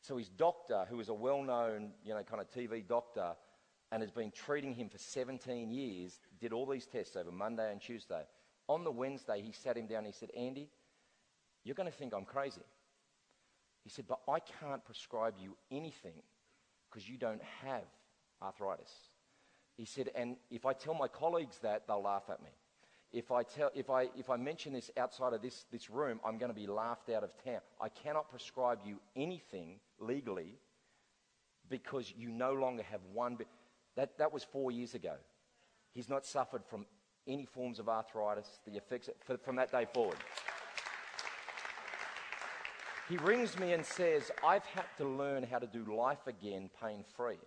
So 0.00 0.16
his 0.16 0.28
doctor, 0.28 0.86
who 0.88 0.96
was 0.96 1.08
a 1.08 1.14
well-known, 1.14 1.90
you 2.04 2.14
know, 2.14 2.22
kind 2.22 2.40
of 2.40 2.50
TV 2.50 2.86
doctor, 2.86 3.32
and 3.90 4.02
has 4.02 4.10
been 4.10 4.30
treating 4.30 4.74
him 4.74 4.88
for 4.88 4.98
17 4.98 5.70
years, 5.70 6.20
did 6.40 6.52
all 6.52 6.66
these 6.66 6.86
tests 6.86 7.16
over 7.16 7.32
Monday 7.32 7.70
and 7.72 7.80
Tuesday. 7.80 8.22
On 8.68 8.84
the 8.84 8.90
Wednesday, 8.90 9.42
he 9.42 9.52
sat 9.52 9.76
him 9.76 9.86
down 9.86 9.98
and 9.98 10.06
he 10.06 10.12
said, 10.12 10.30
Andy, 10.36 10.68
you're 11.64 11.74
going 11.74 11.90
to 11.90 11.96
think 11.96 12.14
I'm 12.14 12.24
crazy. 12.24 12.62
He 13.82 13.90
said, 13.90 14.06
but 14.06 14.20
I 14.28 14.40
can't 14.40 14.84
prescribe 14.84 15.34
you 15.40 15.56
anything 15.70 16.22
because 16.88 17.08
you 17.08 17.16
don't 17.16 17.42
have 17.62 17.84
arthritis. 18.42 18.92
He 19.76 19.84
said, 19.84 20.10
and 20.14 20.36
if 20.50 20.66
I 20.66 20.74
tell 20.74 20.94
my 20.94 21.08
colleagues 21.08 21.58
that, 21.62 21.86
they'll 21.86 22.02
laugh 22.02 22.24
at 22.30 22.42
me. 22.42 22.50
If 23.12 23.30
I, 23.30 23.42
tell, 23.42 23.70
if 23.74 23.88
I, 23.88 24.08
if 24.16 24.28
I 24.28 24.36
mention 24.36 24.74
this 24.74 24.90
outside 24.98 25.32
of 25.32 25.40
this, 25.40 25.64
this 25.72 25.88
room, 25.88 26.20
I'm 26.24 26.36
going 26.36 26.50
to 26.50 26.58
be 26.58 26.66
laughed 26.66 27.08
out 27.08 27.24
of 27.24 27.30
town. 27.42 27.60
I 27.80 27.88
cannot 27.88 28.30
prescribe 28.30 28.80
you 28.84 28.98
anything 29.16 29.80
legally 29.98 30.58
because 31.70 32.12
you 32.16 32.28
no 32.28 32.52
longer 32.52 32.82
have 32.90 33.00
one. 33.12 33.38
That, 33.96 34.18
that 34.18 34.32
was 34.32 34.44
four 34.44 34.70
years 34.70 34.94
ago. 34.94 35.14
He's 35.94 36.08
not 36.08 36.26
suffered 36.26 36.62
from 36.66 36.84
any 37.26 37.46
forms 37.46 37.78
of 37.78 37.88
arthritis, 37.88 38.60
the 38.66 38.76
effects 38.76 39.08
from 39.42 39.56
that 39.56 39.72
day 39.72 39.86
forward. 39.92 40.18
He 43.08 43.16
rings 43.16 43.58
me 43.58 43.72
and 43.72 43.84
says, 43.84 44.30
I've 44.46 44.66
had 44.66 44.84
to 44.98 45.08
learn 45.08 45.42
how 45.42 45.58
to 45.58 45.66
do 45.66 45.84
life 45.94 46.26
again 46.26 46.68
pain 46.82 47.04
free. 47.16 47.38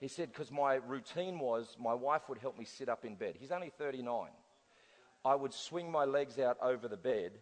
He 0.00 0.06
said, 0.06 0.32
because 0.32 0.52
my 0.52 0.74
routine 0.74 1.40
was 1.40 1.76
my 1.80 1.94
wife 1.94 2.22
would 2.28 2.38
help 2.38 2.56
me 2.56 2.64
sit 2.64 2.88
up 2.88 3.04
in 3.04 3.16
bed. 3.16 3.34
He's 3.38 3.50
only 3.50 3.72
39. 3.76 4.28
I 5.26 5.34
would 5.34 5.52
swing 5.52 5.90
my 5.90 6.04
legs 6.04 6.38
out 6.38 6.56
over 6.62 6.86
the 6.86 6.96
bed 6.96 7.32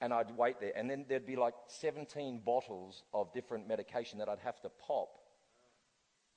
and 0.00 0.14
I'd 0.14 0.30
wait 0.36 0.60
there. 0.60 0.70
And 0.76 0.88
then 0.88 1.04
there'd 1.08 1.26
be 1.26 1.34
like 1.34 1.54
17 1.66 2.42
bottles 2.46 3.02
of 3.12 3.32
different 3.32 3.66
medication 3.66 4.20
that 4.20 4.28
I'd 4.28 4.38
have 4.38 4.60
to 4.60 4.68
pop 4.68 5.08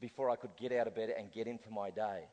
before 0.02 0.28
I 0.32 0.36
could 0.36 0.56
get 0.60 0.72
out 0.72 0.88
of 0.88 0.96
bed 0.96 1.14
and 1.16 1.32
get 1.32 1.46
into 1.46 1.70
my 1.70 1.92
day. 1.92 2.24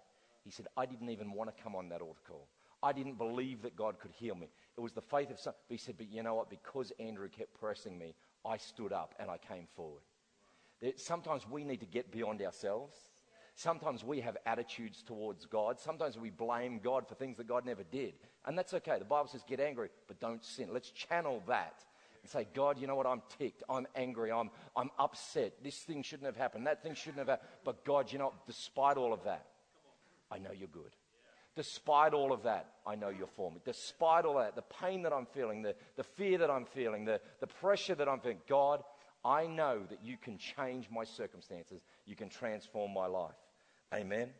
He 0.45 0.51
said, 0.51 0.67
I 0.79 0.87
didn't 0.87 1.11
even 1.11 1.33
want 1.33 1.55
to 1.55 1.63
come 1.63 1.77
on 1.77 1.91
that 1.91 2.01
altar 2.01 2.21
call. 2.27 2.49
I 2.83 2.95
didn't 2.95 3.19
believe 3.19 3.61
that 3.63 3.77
God 3.77 3.99
could 3.99 4.13
heal 4.13 4.35
me. 4.35 4.49
It 4.79 4.81
was 4.81 4.93
the 4.93 5.03
faith 5.03 5.31
of 5.31 5.39
some. 5.39 5.53
But 5.69 5.75
he 5.75 5.79
said, 5.79 5.97
but 5.99 6.11
you 6.11 6.23
know 6.23 6.37
what? 6.37 6.49
Because 6.49 6.93
Andrew 6.99 7.29
kept 7.29 7.53
pressing 7.61 7.99
me, 7.99 8.15
I 8.47 8.57
stood 8.57 8.95
up 8.95 9.15
and 9.19 9.31
I 9.31 9.37
came 9.37 9.67
forward. 9.77 10.03
Sometimes 10.97 11.47
we 11.47 11.65
need 11.65 11.81
to 11.81 11.87
get 11.87 12.11
beyond 12.11 12.41
ourselves. 12.41 12.97
Sometimes 13.59 14.05
we 14.05 14.21
have 14.21 14.37
attitudes 14.45 15.03
towards 15.03 15.47
God. 15.47 15.81
Sometimes 15.81 16.19
we 16.19 16.29
blame 16.29 16.79
God 16.79 17.09
for 17.09 17.15
things 17.15 17.39
that 17.39 17.49
God 17.49 17.65
never 17.65 17.83
did. 17.85 18.13
And 18.45 18.57
that's 18.57 18.75
okay. 18.75 18.99
The 18.99 19.07
Bible 19.07 19.29
says 19.29 19.43
get 19.49 19.61
angry, 19.61 19.89
but 20.07 20.21
don't 20.21 20.45
sin. 20.45 20.69
Let's 20.71 20.91
channel 20.91 21.43
that 21.49 21.83
and 22.23 22.31
say, 22.31 22.47
God, 22.55 22.79
you 22.79 22.87
know 22.87 22.97
what? 22.97 23.07
I'm 23.07 23.23
ticked. 23.39 23.63
I'm 23.67 23.87
angry. 23.97 24.31
I'm, 24.31 24.51
I'm 24.77 24.91
upset. 24.99 25.55
This 25.65 25.79
thing 25.79 26.03
shouldn't 26.03 26.27
have 26.27 26.37
happened. 26.37 26.67
That 26.67 26.83
thing 26.83 26.95
shouldn't 26.95 27.17
have 27.17 27.29
happened. 27.29 27.49
But 27.65 27.83
God, 27.87 28.13
you 28.13 28.19
know, 28.19 28.35
despite 28.47 28.99
all 28.99 29.15
of 29.15 29.25
that, 29.25 29.47
I 30.31 30.37
know 30.37 30.51
you're 30.53 30.69
good. 30.69 30.95
Despite 31.55 32.13
all 32.13 32.35
of 32.35 32.43
that, 32.43 32.73
I 32.87 32.95
know 32.95 33.09
you're 33.09 33.27
for 33.27 33.51
me. 33.51 33.63
Despite 33.65 34.27
all 34.27 34.37
that, 34.37 34.55
the 34.55 34.61
pain 34.63 35.01
that 35.05 35.15
I'm 35.15 35.25
feeling, 35.25 35.63
the, 35.63 35.75
the 35.97 36.05
fear 36.05 36.37
that 36.37 36.51
I'm 36.51 36.67
feeling, 36.67 37.07
the, 37.07 37.23
the 37.41 37.47
pressure 37.47 37.95
that 37.95 38.07
I'm 38.07 38.21
feeling, 38.21 38.43
God, 38.47 38.83
I 39.25 39.47
know 39.47 39.81
that 39.89 40.05
you 40.05 40.19
can 40.19 40.37
change 40.37 40.91
my 40.91 41.05
circumstances. 41.05 41.81
You 42.05 42.17
can 42.17 42.29
transform 42.29 42.93
my 42.93 43.07
life. 43.07 43.33
Amen. 43.95 44.31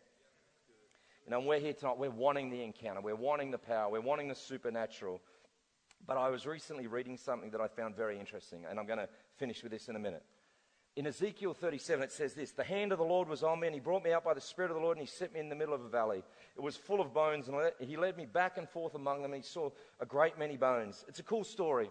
You 1.25 1.31
know, 1.31 1.41
we're 1.41 1.61
here 1.61 1.73
tonight. 1.73 1.99
We're 1.99 2.11
wanting 2.11 2.51
the 2.51 2.63
encounter. 2.63 3.01
We're 3.01 3.15
wanting 3.15 3.53
the 3.53 3.59
power. 3.59 3.89
We're 3.89 4.01
wanting 4.01 4.27
the 4.27 4.35
supernatural. 4.35 5.21
But 6.05 6.17
I 6.17 6.31
was 6.31 6.47
recently 6.47 6.89
reading 6.89 7.17
something 7.17 7.51
that 7.51 7.61
I 7.61 7.69
found 7.69 7.97
very 7.97 8.19
interesting, 8.19 8.65
and 8.69 8.79
I'm 8.79 8.87
going 8.87 8.99
to 8.99 9.09
finish 9.37 9.63
with 9.63 9.71
this 9.71 9.89
in 9.89 9.95
a 9.95 10.01
minute. 10.01 10.25
In 10.97 11.07
Ezekiel 11.07 11.55
37, 11.55 12.03
it 12.03 12.13
says 12.13 12.35
this 12.35 12.53
The 12.53 12.65
hand 12.65 12.91
of 12.91 12.99
the 12.99 13.05
Lord 13.05 13.29
was 13.29 13.45
on 13.45 13.61
me, 13.61 13.69
and 13.69 13.75
he 13.75 13.81
brought 13.81 14.03
me 14.03 14.13
out 14.13 14.25
by 14.25 14.35
the 14.35 14.41
Spirit 14.41 14.73
of 14.73 14.77
the 14.77 14.83
Lord, 14.83 14.99
and 14.99 15.07
he 15.07 15.13
set 15.13 15.33
me 15.33 15.39
in 15.39 15.49
the 15.49 15.55
middle 15.55 15.75
of 15.75 15.85
a 15.85 15.89
valley. 15.89 16.25
It 16.57 16.63
was 16.63 16.77
full 16.77 17.01
of 17.01 17.15
bones, 17.15 17.49
and 17.49 17.57
he 17.79 17.97
led 17.97 18.17
me 18.17 18.27
back 18.27 18.59
and 18.59 18.69
forth 18.69 18.97
among 18.97 19.23
them, 19.23 19.33
and 19.33 19.45
he 19.45 19.49
saw 19.49 19.71
a 20.01 20.07
great 20.07 20.39
many 20.39 20.57
bones. 20.57 21.05
It's 21.07 21.21
a 21.21 21.25
cool 21.25 21.45
story. 21.45 21.91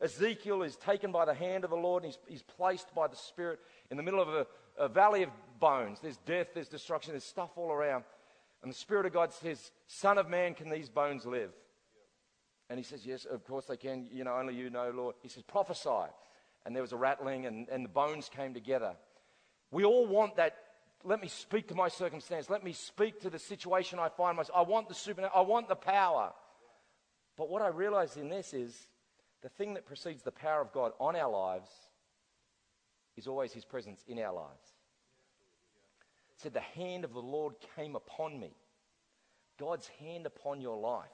Ezekiel 0.00 0.62
is 0.62 0.76
taken 0.76 1.10
by 1.10 1.24
the 1.24 1.34
hand 1.34 1.64
of 1.64 1.70
the 1.70 1.76
Lord, 1.76 2.04
and 2.04 2.12
he's, 2.12 2.18
he's 2.28 2.42
placed 2.42 2.94
by 2.94 3.08
the 3.08 3.16
Spirit 3.16 3.58
in 3.90 3.96
the 3.96 4.02
middle 4.02 4.20
of 4.20 4.28
a, 4.28 4.46
a 4.76 4.88
valley 4.88 5.22
of 5.22 5.30
bones. 5.62 6.00
There's 6.02 6.18
death, 6.26 6.48
there's 6.54 6.68
destruction, 6.68 7.12
there's 7.12 7.24
stuff 7.24 7.50
all 7.56 7.70
around. 7.70 8.04
And 8.62 8.70
the 8.70 8.76
Spirit 8.76 9.06
of 9.06 9.12
God 9.12 9.32
says, 9.32 9.70
Son 9.86 10.18
of 10.18 10.28
man, 10.28 10.54
can 10.54 10.68
these 10.68 10.88
bones 10.88 11.24
live? 11.24 11.52
And 12.68 12.78
he 12.78 12.84
says, 12.84 13.06
Yes, 13.06 13.24
of 13.24 13.46
course 13.46 13.66
they 13.66 13.76
can. 13.76 14.08
You 14.12 14.24
know, 14.24 14.36
only 14.36 14.54
you 14.54 14.68
know, 14.70 14.92
Lord. 14.94 15.14
He 15.22 15.28
says, 15.28 15.42
Prophesy 15.44 16.10
and 16.64 16.74
there 16.74 16.82
was 16.82 16.92
a 16.92 16.96
rattling, 16.96 17.46
and, 17.46 17.68
and 17.68 17.84
the 17.84 17.88
bones 17.88 18.28
came 18.28 18.54
together. 18.54 18.94
We 19.70 19.84
all 19.84 20.06
want 20.06 20.36
that. 20.36 20.56
Let 21.04 21.20
me 21.20 21.28
speak 21.28 21.68
to 21.68 21.74
my 21.74 21.88
circumstance. 21.88 22.48
Let 22.48 22.62
me 22.62 22.72
speak 22.72 23.20
to 23.22 23.30
the 23.30 23.38
situation 23.38 23.98
I 23.98 24.08
find 24.08 24.36
myself. 24.36 24.56
I 24.56 24.62
want 24.62 24.88
the 24.88 24.94
supernatural. 24.94 25.44
I 25.44 25.48
want 25.48 25.68
the 25.68 25.76
power. 25.76 26.32
But 27.36 27.48
what 27.48 27.62
I 27.62 27.68
realized 27.68 28.16
in 28.16 28.28
this 28.28 28.54
is 28.54 28.86
the 29.42 29.48
thing 29.48 29.74
that 29.74 29.86
precedes 29.86 30.22
the 30.22 30.30
power 30.30 30.60
of 30.60 30.72
God 30.72 30.92
on 31.00 31.16
our 31.16 31.30
lives 31.30 31.70
is 33.16 33.26
always 33.26 33.52
His 33.52 33.64
presence 33.64 34.04
in 34.06 34.20
our 34.20 34.32
lives. 34.32 34.71
Said, 36.42 36.54
The 36.54 36.60
hand 36.60 37.04
of 37.04 37.12
the 37.12 37.20
Lord 37.20 37.54
came 37.76 37.94
upon 37.94 38.38
me. 38.38 38.50
God's 39.60 39.88
hand 40.00 40.26
upon 40.26 40.60
your 40.60 40.76
life 40.76 41.06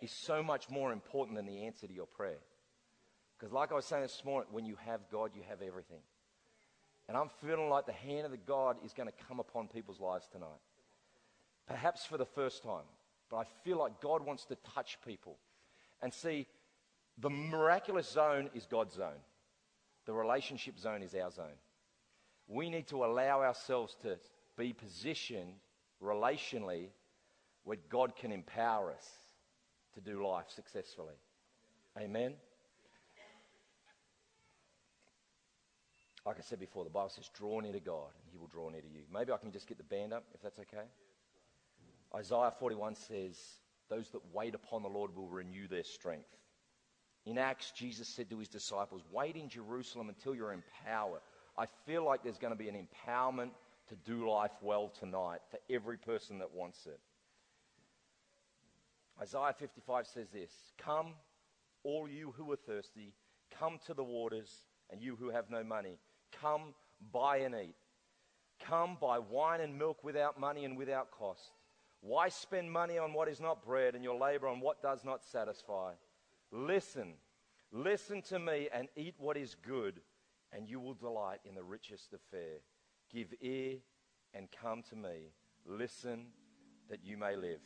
is 0.00 0.10
so 0.10 0.42
much 0.42 0.70
more 0.70 0.92
important 0.92 1.36
than 1.36 1.46
the 1.46 1.66
answer 1.66 1.86
to 1.86 1.92
your 1.92 2.06
prayer. 2.06 2.38
Because, 3.38 3.52
like 3.52 3.70
I 3.70 3.74
was 3.74 3.84
saying 3.84 4.02
this 4.02 4.24
morning, 4.24 4.48
when 4.50 4.64
you 4.64 4.76
have 4.86 5.00
God, 5.12 5.32
you 5.34 5.42
have 5.48 5.60
everything. 5.60 6.00
And 7.06 7.18
I'm 7.18 7.28
feeling 7.42 7.68
like 7.68 7.84
the 7.84 7.92
hand 7.92 8.24
of 8.24 8.30
the 8.30 8.38
God 8.38 8.76
is 8.84 8.94
going 8.94 9.08
to 9.08 9.24
come 9.28 9.40
upon 9.40 9.68
people's 9.68 10.00
lives 10.00 10.26
tonight. 10.32 10.48
Perhaps 11.66 12.06
for 12.06 12.16
the 12.16 12.24
first 12.24 12.62
time. 12.62 12.84
But 13.30 13.38
I 13.38 13.44
feel 13.62 13.78
like 13.78 14.00
God 14.00 14.24
wants 14.24 14.44
to 14.46 14.56
touch 14.74 14.98
people. 15.06 15.36
And 16.00 16.14
see, 16.14 16.46
the 17.18 17.30
miraculous 17.30 18.08
zone 18.08 18.48
is 18.54 18.66
God's 18.66 18.94
zone, 18.94 19.20
the 20.06 20.14
relationship 20.14 20.78
zone 20.78 21.02
is 21.02 21.14
our 21.14 21.30
zone. 21.30 21.58
We 22.50 22.68
need 22.68 22.88
to 22.88 23.04
allow 23.04 23.42
ourselves 23.42 23.96
to 24.02 24.18
be 24.58 24.72
positioned 24.72 25.54
relationally 26.02 26.88
where 27.62 27.78
God 27.88 28.16
can 28.16 28.32
empower 28.32 28.90
us 28.90 29.08
to 29.94 30.00
do 30.00 30.26
life 30.26 30.46
successfully. 30.48 31.14
Amen. 31.96 32.34
Like 36.26 36.38
I 36.38 36.42
said 36.42 36.58
before, 36.58 36.82
the 36.82 36.90
Bible 36.90 37.08
says, 37.08 37.30
draw 37.38 37.60
near 37.60 37.72
to 37.72 37.80
God 37.80 38.10
and 38.20 38.32
he 38.32 38.36
will 38.36 38.48
draw 38.48 38.68
near 38.68 38.80
to 38.80 38.88
you. 38.88 39.02
Maybe 39.12 39.30
I 39.32 39.36
can 39.36 39.52
just 39.52 39.68
get 39.68 39.78
the 39.78 39.84
band 39.84 40.12
up, 40.12 40.24
if 40.34 40.42
that's 40.42 40.58
okay. 40.58 40.86
Isaiah 42.14 42.52
41 42.58 42.96
says, 42.96 43.38
Those 43.88 44.10
that 44.10 44.20
wait 44.34 44.56
upon 44.56 44.82
the 44.82 44.88
Lord 44.88 45.14
will 45.14 45.28
renew 45.28 45.68
their 45.68 45.84
strength. 45.84 46.28
In 47.26 47.38
Acts, 47.38 47.70
Jesus 47.70 48.08
said 48.08 48.28
to 48.30 48.38
his 48.38 48.48
disciples, 48.48 49.02
Wait 49.12 49.36
in 49.36 49.48
Jerusalem 49.48 50.08
until 50.08 50.34
you're 50.34 50.52
empowered. 50.52 51.20
I 51.60 51.66
feel 51.84 52.02
like 52.02 52.22
there's 52.22 52.38
going 52.38 52.54
to 52.54 52.58
be 52.58 52.70
an 52.70 52.74
empowerment 52.74 53.50
to 53.90 53.94
do 54.06 54.26
life 54.30 54.56
well 54.62 54.88
tonight 54.98 55.40
for 55.50 55.58
every 55.68 55.98
person 55.98 56.38
that 56.38 56.54
wants 56.54 56.86
it. 56.86 56.98
Isaiah 59.20 59.54
55 59.58 60.06
says 60.06 60.30
this 60.30 60.50
Come, 60.78 61.08
all 61.84 62.08
you 62.08 62.32
who 62.34 62.50
are 62.50 62.56
thirsty, 62.56 63.12
come 63.58 63.78
to 63.84 63.92
the 63.92 64.02
waters, 64.02 64.64
and 64.88 65.02
you 65.02 65.16
who 65.16 65.28
have 65.28 65.50
no 65.50 65.62
money. 65.62 65.98
Come, 66.40 66.72
buy 67.12 67.38
and 67.38 67.54
eat. 67.54 67.74
Come, 68.64 68.96
buy 68.98 69.18
wine 69.18 69.60
and 69.60 69.78
milk 69.78 70.02
without 70.02 70.40
money 70.40 70.64
and 70.64 70.78
without 70.78 71.10
cost. 71.10 71.50
Why 72.00 72.30
spend 72.30 72.72
money 72.72 72.96
on 72.96 73.12
what 73.12 73.28
is 73.28 73.38
not 73.38 73.62
bread 73.62 73.94
and 73.94 74.02
your 74.02 74.18
labor 74.18 74.48
on 74.48 74.60
what 74.60 74.80
does 74.80 75.04
not 75.04 75.22
satisfy? 75.22 75.92
Listen, 76.50 77.12
listen 77.70 78.22
to 78.22 78.38
me 78.38 78.70
and 78.72 78.88
eat 78.96 79.14
what 79.18 79.36
is 79.36 79.56
good, 79.62 80.00
and 80.52 80.68
you 80.68 80.80
will 80.80 80.94
delight 80.94 81.40
in 81.44 81.54
the 81.54 81.62
richest 81.62 82.12
of 82.12 82.20
fare. 82.30 82.60
Give 83.12 83.28
ear 83.40 83.76
and 84.34 84.48
come 84.50 84.82
to 84.90 84.96
me. 84.96 85.32
Listen 85.66 86.26
that 86.88 87.04
you 87.04 87.16
may 87.16 87.36
live. 87.36 87.60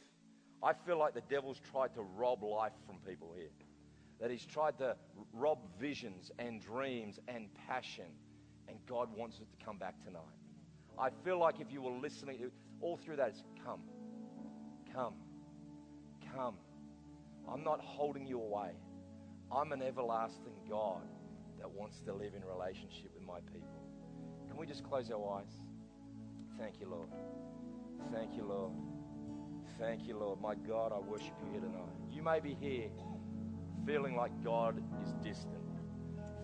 I 0.63 0.73
feel 0.73 0.99
like 0.99 1.15
the 1.15 1.23
devil's 1.23 1.61
tried 1.71 1.95
to 1.95 2.03
rob 2.03 2.43
life 2.43 2.73
from 2.87 2.97
people 3.07 3.33
here. 3.37 3.51
That 4.21 4.31
he's 4.31 4.47
tried 4.47 4.79
to 4.79 4.97
rob 5.33 5.59
visions 5.79 6.31
and 6.39 6.61
dreams 6.61 7.19
and 7.29 7.49
passion 7.69 8.07
and 8.69 8.79
God 8.87 9.09
wants 9.17 9.39
it 9.41 9.47
to 9.51 9.65
come 9.65 9.79
back 9.79 10.03
tonight. 10.05 10.23
I 10.99 11.11
feel 11.25 11.39
like 11.39 11.61
if 11.61 11.73
you 11.73 11.83
were 11.83 11.91
listening, 11.91 12.51
all 12.81 12.97
through 12.97 13.17
that, 13.17 13.29
it's 13.29 13.43
come, 13.65 13.81
come, 14.93 15.15
come. 16.35 16.55
I'm 17.49 17.65
not 17.65 17.81
holding 17.81 18.27
you 18.27 18.41
away. 18.41 18.71
I'm 19.53 19.73
an 19.73 19.83
everlasting 19.83 20.55
God 20.69 21.03
that 21.65 21.71
wants 21.71 22.01
to 22.01 22.13
live 22.13 22.35
in 22.35 22.45
relationship 22.45 23.11
with 23.15 23.27
my 23.27 23.41
people. 23.51 23.81
Can 24.47 24.59
we 24.59 24.67
just 24.67 24.85
close 24.85 25.11
our 25.11 25.39
eyes? 25.39 25.63
Thank 26.61 26.79
you, 26.79 26.91
Lord. 26.91 27.09
Thank 28.13 28.37
you, 28.37 28.45
Lord. 28.45 28.73
Thank 29.81 30.07
you, 30.07 30.19
Lord. 30.19 30.43
My 30.43 30.55
God, 30.55 30.93
I 30.93 30.99
worship 30.99 31.33
you 31.43 31.53
here 31.53 31.63
tonight. 31.63 31.89
You 32.13 32.23
may 32.23 32.39
be 32.39 32.55
here 32.61 32.91
feeling 33.87 34.15
like 34.15 34.31
God 34.45 34.83
is 35.03 35.13
distant 35.23 35.65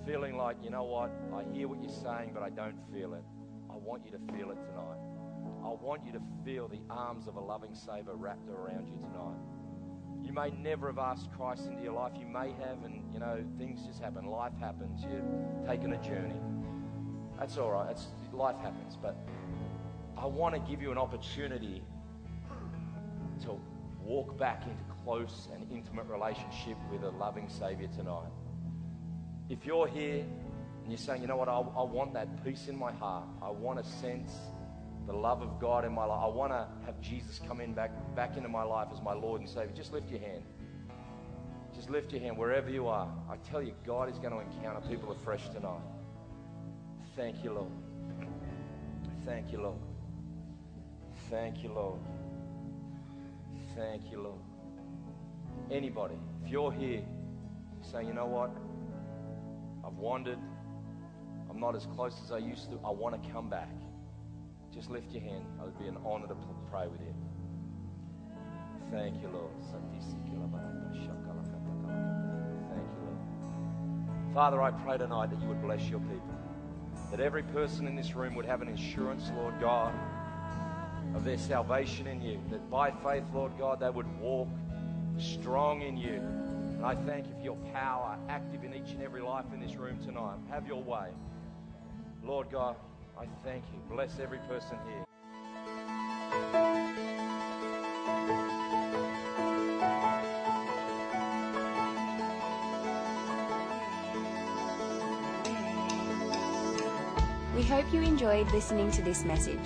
feeling 0.06 0.34
like, 0.34 0.56
you 0.62 0.70
know 0.70 0.84
what, 0.84 1.10
I 1.34 1.44
hear 1.54 1.68
what 1.68 1.80
you're 1.82 1.92
saying, 2.02 2.30
but 2.32 2.42
I 2.42 2.48
don't 2.48 2.78
feel 2.90 3.12
it. 3.12 3.22
I 3.70 3.76
want 3.76 4.04
you 4.04 4.10
to 4.12 4.18
feel 4.32 4.50
it 4.50 4.58
tonight. 4.64 4.98
I 5.62 5.68
want 5.68 6.04
you 6.06 6.12
to 6.12 6.22
feel 6.44 6.68
the 6.68 6.80
arms 6.88 7.28
of 7.28 7.36
a 7.36 7.40
loving 7.40 7.74
Savior 7.74 8.14
wrapped 8.14 8.48
around 8.48 8.88
you 8.88 8.96
tonight. 8.96 9.59
You 10.30 10.36
may 10.36 10.50
never 10.62 10.86
have 10.86 10.98
asked 10.98 11.28
Christ 11.36 11.66
into 11.66 11.82
your 11.82 11.94
life. 11.94 12.12
You 12.16 12.24
may 12.24 12.52
have, 12.52 12.84
and 12.84 13.02
you 13.12 13.18
know, 13.18 13.42
things 13.58 13.84
just 13.84 14.00
happen. 14.00 14.26
Life 14.26 14.52
happens. 14.60 15.02
You've 15.02 15.66
taken 15.66 15.92
a 15.92 16.00
journey. 16.04 16.40
That's 17.36 17.58
all 17.58 17.72
right. 17.72 17.90
It's, 17.90 18.06
life 18.32 18.54
happens. 18.62 18.96
But 19.02 19.16
I 20.16 20.26
want 20.26 20.54
to 20.54 20.60
give 20.70 20.80
you 20.80 20.92
an 20.92 20.98
opportunity 20.98 21.82
to 23.42 23.60
walk 24.04 24.38
back 24.38 24.62
into 24.62 25.02
close 25.02 25.48
and 25.52 25.66
intimate 25.72 26.06
relationship 26.06 26.76
with 26.92 27.02
a 27.02 27.10
loving 27.10 27.48
Savior 27.48 27.88
tonight. 27.88 28.30
If 29.48 29.66
you're 29.66 29.88
here 29.88 30.24
and 30.82 30.92
you're 30.92 30.96
saying, 30.96 31.22
you 31.22 31.26
know 31.26 31.38
what, 31.38 31.48
I, 31.48 31.58
I 31.58 31.82
want 31.82 32.14
that 32.14 32.44
peace 32.44 32.68
in 32.68 32.78
my 32.78 32.92
heart, 32.92 33.24
I 33.42 33.50
want 33.50 33.80
a 33.80 33.84
sense 33.84 34.32
the 35.10 35.16
love 35.16 35.42
of 35.42 35.58
God 35.58 35.84
in 35.84 35.92
my 35.92 36.04
life, 36.04 36.20
I 36.22 36.28
want 36.28 36.52
to 36.52 36.68
have 36.86 37.00
Jesus 37.00 37.40
come 37.48 37.60
in 37.60 37.72
back, 37.72 37.90
back 38.14 38.36
into 38.36 38.48
my 38.48 38.62
life 38.62 38.88
as 38.92 39.02
my 39.02 39.12
Lord 39.12 39.40
and 39.40 39.50
Savior, 39.50 39.72
just 39.74 39.92
lift 39.92 40.08
your 40.08 40.20
hand. 40.20 40.44
Just 41.74 41.90
lift 41.90 42.12
your 42.12 42.20
hand 42.20 42.38
wherever 42.38 42.70
you 42.70 42.86
are. 42.86 43.08
I 43.28 43.36
tell 43.38 43.60
you, 43.60 43.74
God 43.84 44.08
is 44.08 44.18
going 44.18 44.32
to 44.32 44.38
encounter 44.38 44.86
people 44.88 45.10
afresh 45.10 45.48
tonight. 45.48 45.80
Thank 47.16 47.42
you, 47.42 47.52
Lord. 47.52 47.72
Thank 49.26 49.50
you, 49.50 49.60
Lord. 49.60 49.80
Thank 51.28 51.64
you, 51.64 51.72
Lord. 51.72 51.98
Thank 53.74 54.12
you, 54.12 54.22
Lord. 54.22 54.40
Anybody, 55.72 56.14
if 56.44 56.52
you're 56.52 56.72
here 56.72 57.02
saying, 57.82 58.06
you 58.06 58.14
know 58.14 58.26
what, 58.26 58.50
I've 59.84 59.98
wandered. 59.98 60.38
I'm 61.50 61.58
not 61.58 61.74
as 61.74 61.86
close 61.96 62.14
as 62.24 62.30
I 62.30 62.38
used 62.38 62.70
to. 62.70 62.78
I 62.84 62.90
want 62.90 63.20
to 63.20 63.30
come 63.30 63.50
back. 63.50 63.79
Just 64.80 64.90
lift 64.90 65.12
your 65.12 65.20
hand. 65.20 65.44
It 65.60 65.62
would 65.62 65.78
be 65.78 65.88
an 65.88 65.98
honor 66.06 66.26
to 66.26 66.34
pray 66.70 66.86
with 66.88 67.02
you. 67.02 67.12
Thank 68.90 69.20
you, 69.20 69.28
Lord. 69.28 69.50
Thank 69.70 69.84
you, 70.32 70.38
Lord. 73.04 73.18
Father, 74.32 74.62
I 74.62 74.70
pray 74.70 74.96
tonight 74.96 75.28
that 75.28 75.42
you 75.42 75.48
would 75.48 75.60
bless 75.60 75.82
your 75.90 76.00
people. 76.00 76.34
That 77.10 77.20
every 77.20 77.42
person 77.42 77.86
in 77.86 77.94
this 77.94 78.14
room 78.14 78.34
would 78.36 78.46
have 78.46 78.62
an 78.62 78.68
assurance, 78.68 79.30
Lord 79.36 79.60
God, 79.60 79.92
of 81.14 81.24
their 81.24 81.36
salvation 81.36 82.06
in 82.06 82.22
you. 82.22 82.40
That 82.50 82.70
by 82.70 82.90
faith, 82.90 83.24
Lord 83.34 83.52
God, 83.58 83.80
they 83.80 83.90
would 83.90 84.18
walk 84.18 84.48
strong 85.18 85.82
in 85.82 85.98
you 85.98 86.22
and 86.80 86.86
I 86.86 86.94
thank 86.94 87.26
you 87.26 87.34
for 87.34 87.44
your 87.44 87.58
power 87.74 88.16
active 88.30 88.64
in 88.64 88.72
each 88.72 88.92
and 88.92 89.02
every 89.02 89.20
life 89.20 89.44
in 89.52 89.60
this 89.60 89.76
room 89.76 89.98
tonight. 90.02 90.38
Have 90.48 90.66
your 90.66 90.82
way. 90.82 91.10
Lord 92.24 92.50
God, 92.50 92.76
I 93.20 93.26
thank 93.44 93.62
you. 93.74 93.80
Bless 93.94 94.18
every 94.18 94.38
person 94.48 94.78
here. 94.88 95.04
We 107.54 107.62
hope 107.62 107.92
you 107.92 108.00
enjoyed 108.00 108.50
listening 108.52 108.90
to 108.92 109.02
this 109.02 109.26
message. 109.26 109.58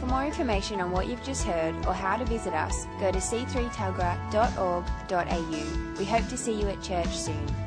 For 0.00 0.06
more 0.06 0.24
information 0.24 0.80
on 0.80 0.90
what 0.90 1.06
you've 1.06 1.22
just 1.22 1.44
heard 1.44 1.76
or 1.86 1.94
how 1.94 2.16
to 2.16 2.24
visit 2.24 2.54
us, 2.54 2.86
go 2.98 3.12
to 3.12 3.18
c3tuggerah.org.au. 3.18 5.94
We 5.96 6.04
hope 6.04 6.28
to 6.28 6.36
see 6.36 6.60
you 6.60 6.66
at 6.66 6.82
church 6.82 7.16
soon. 7.16 7.65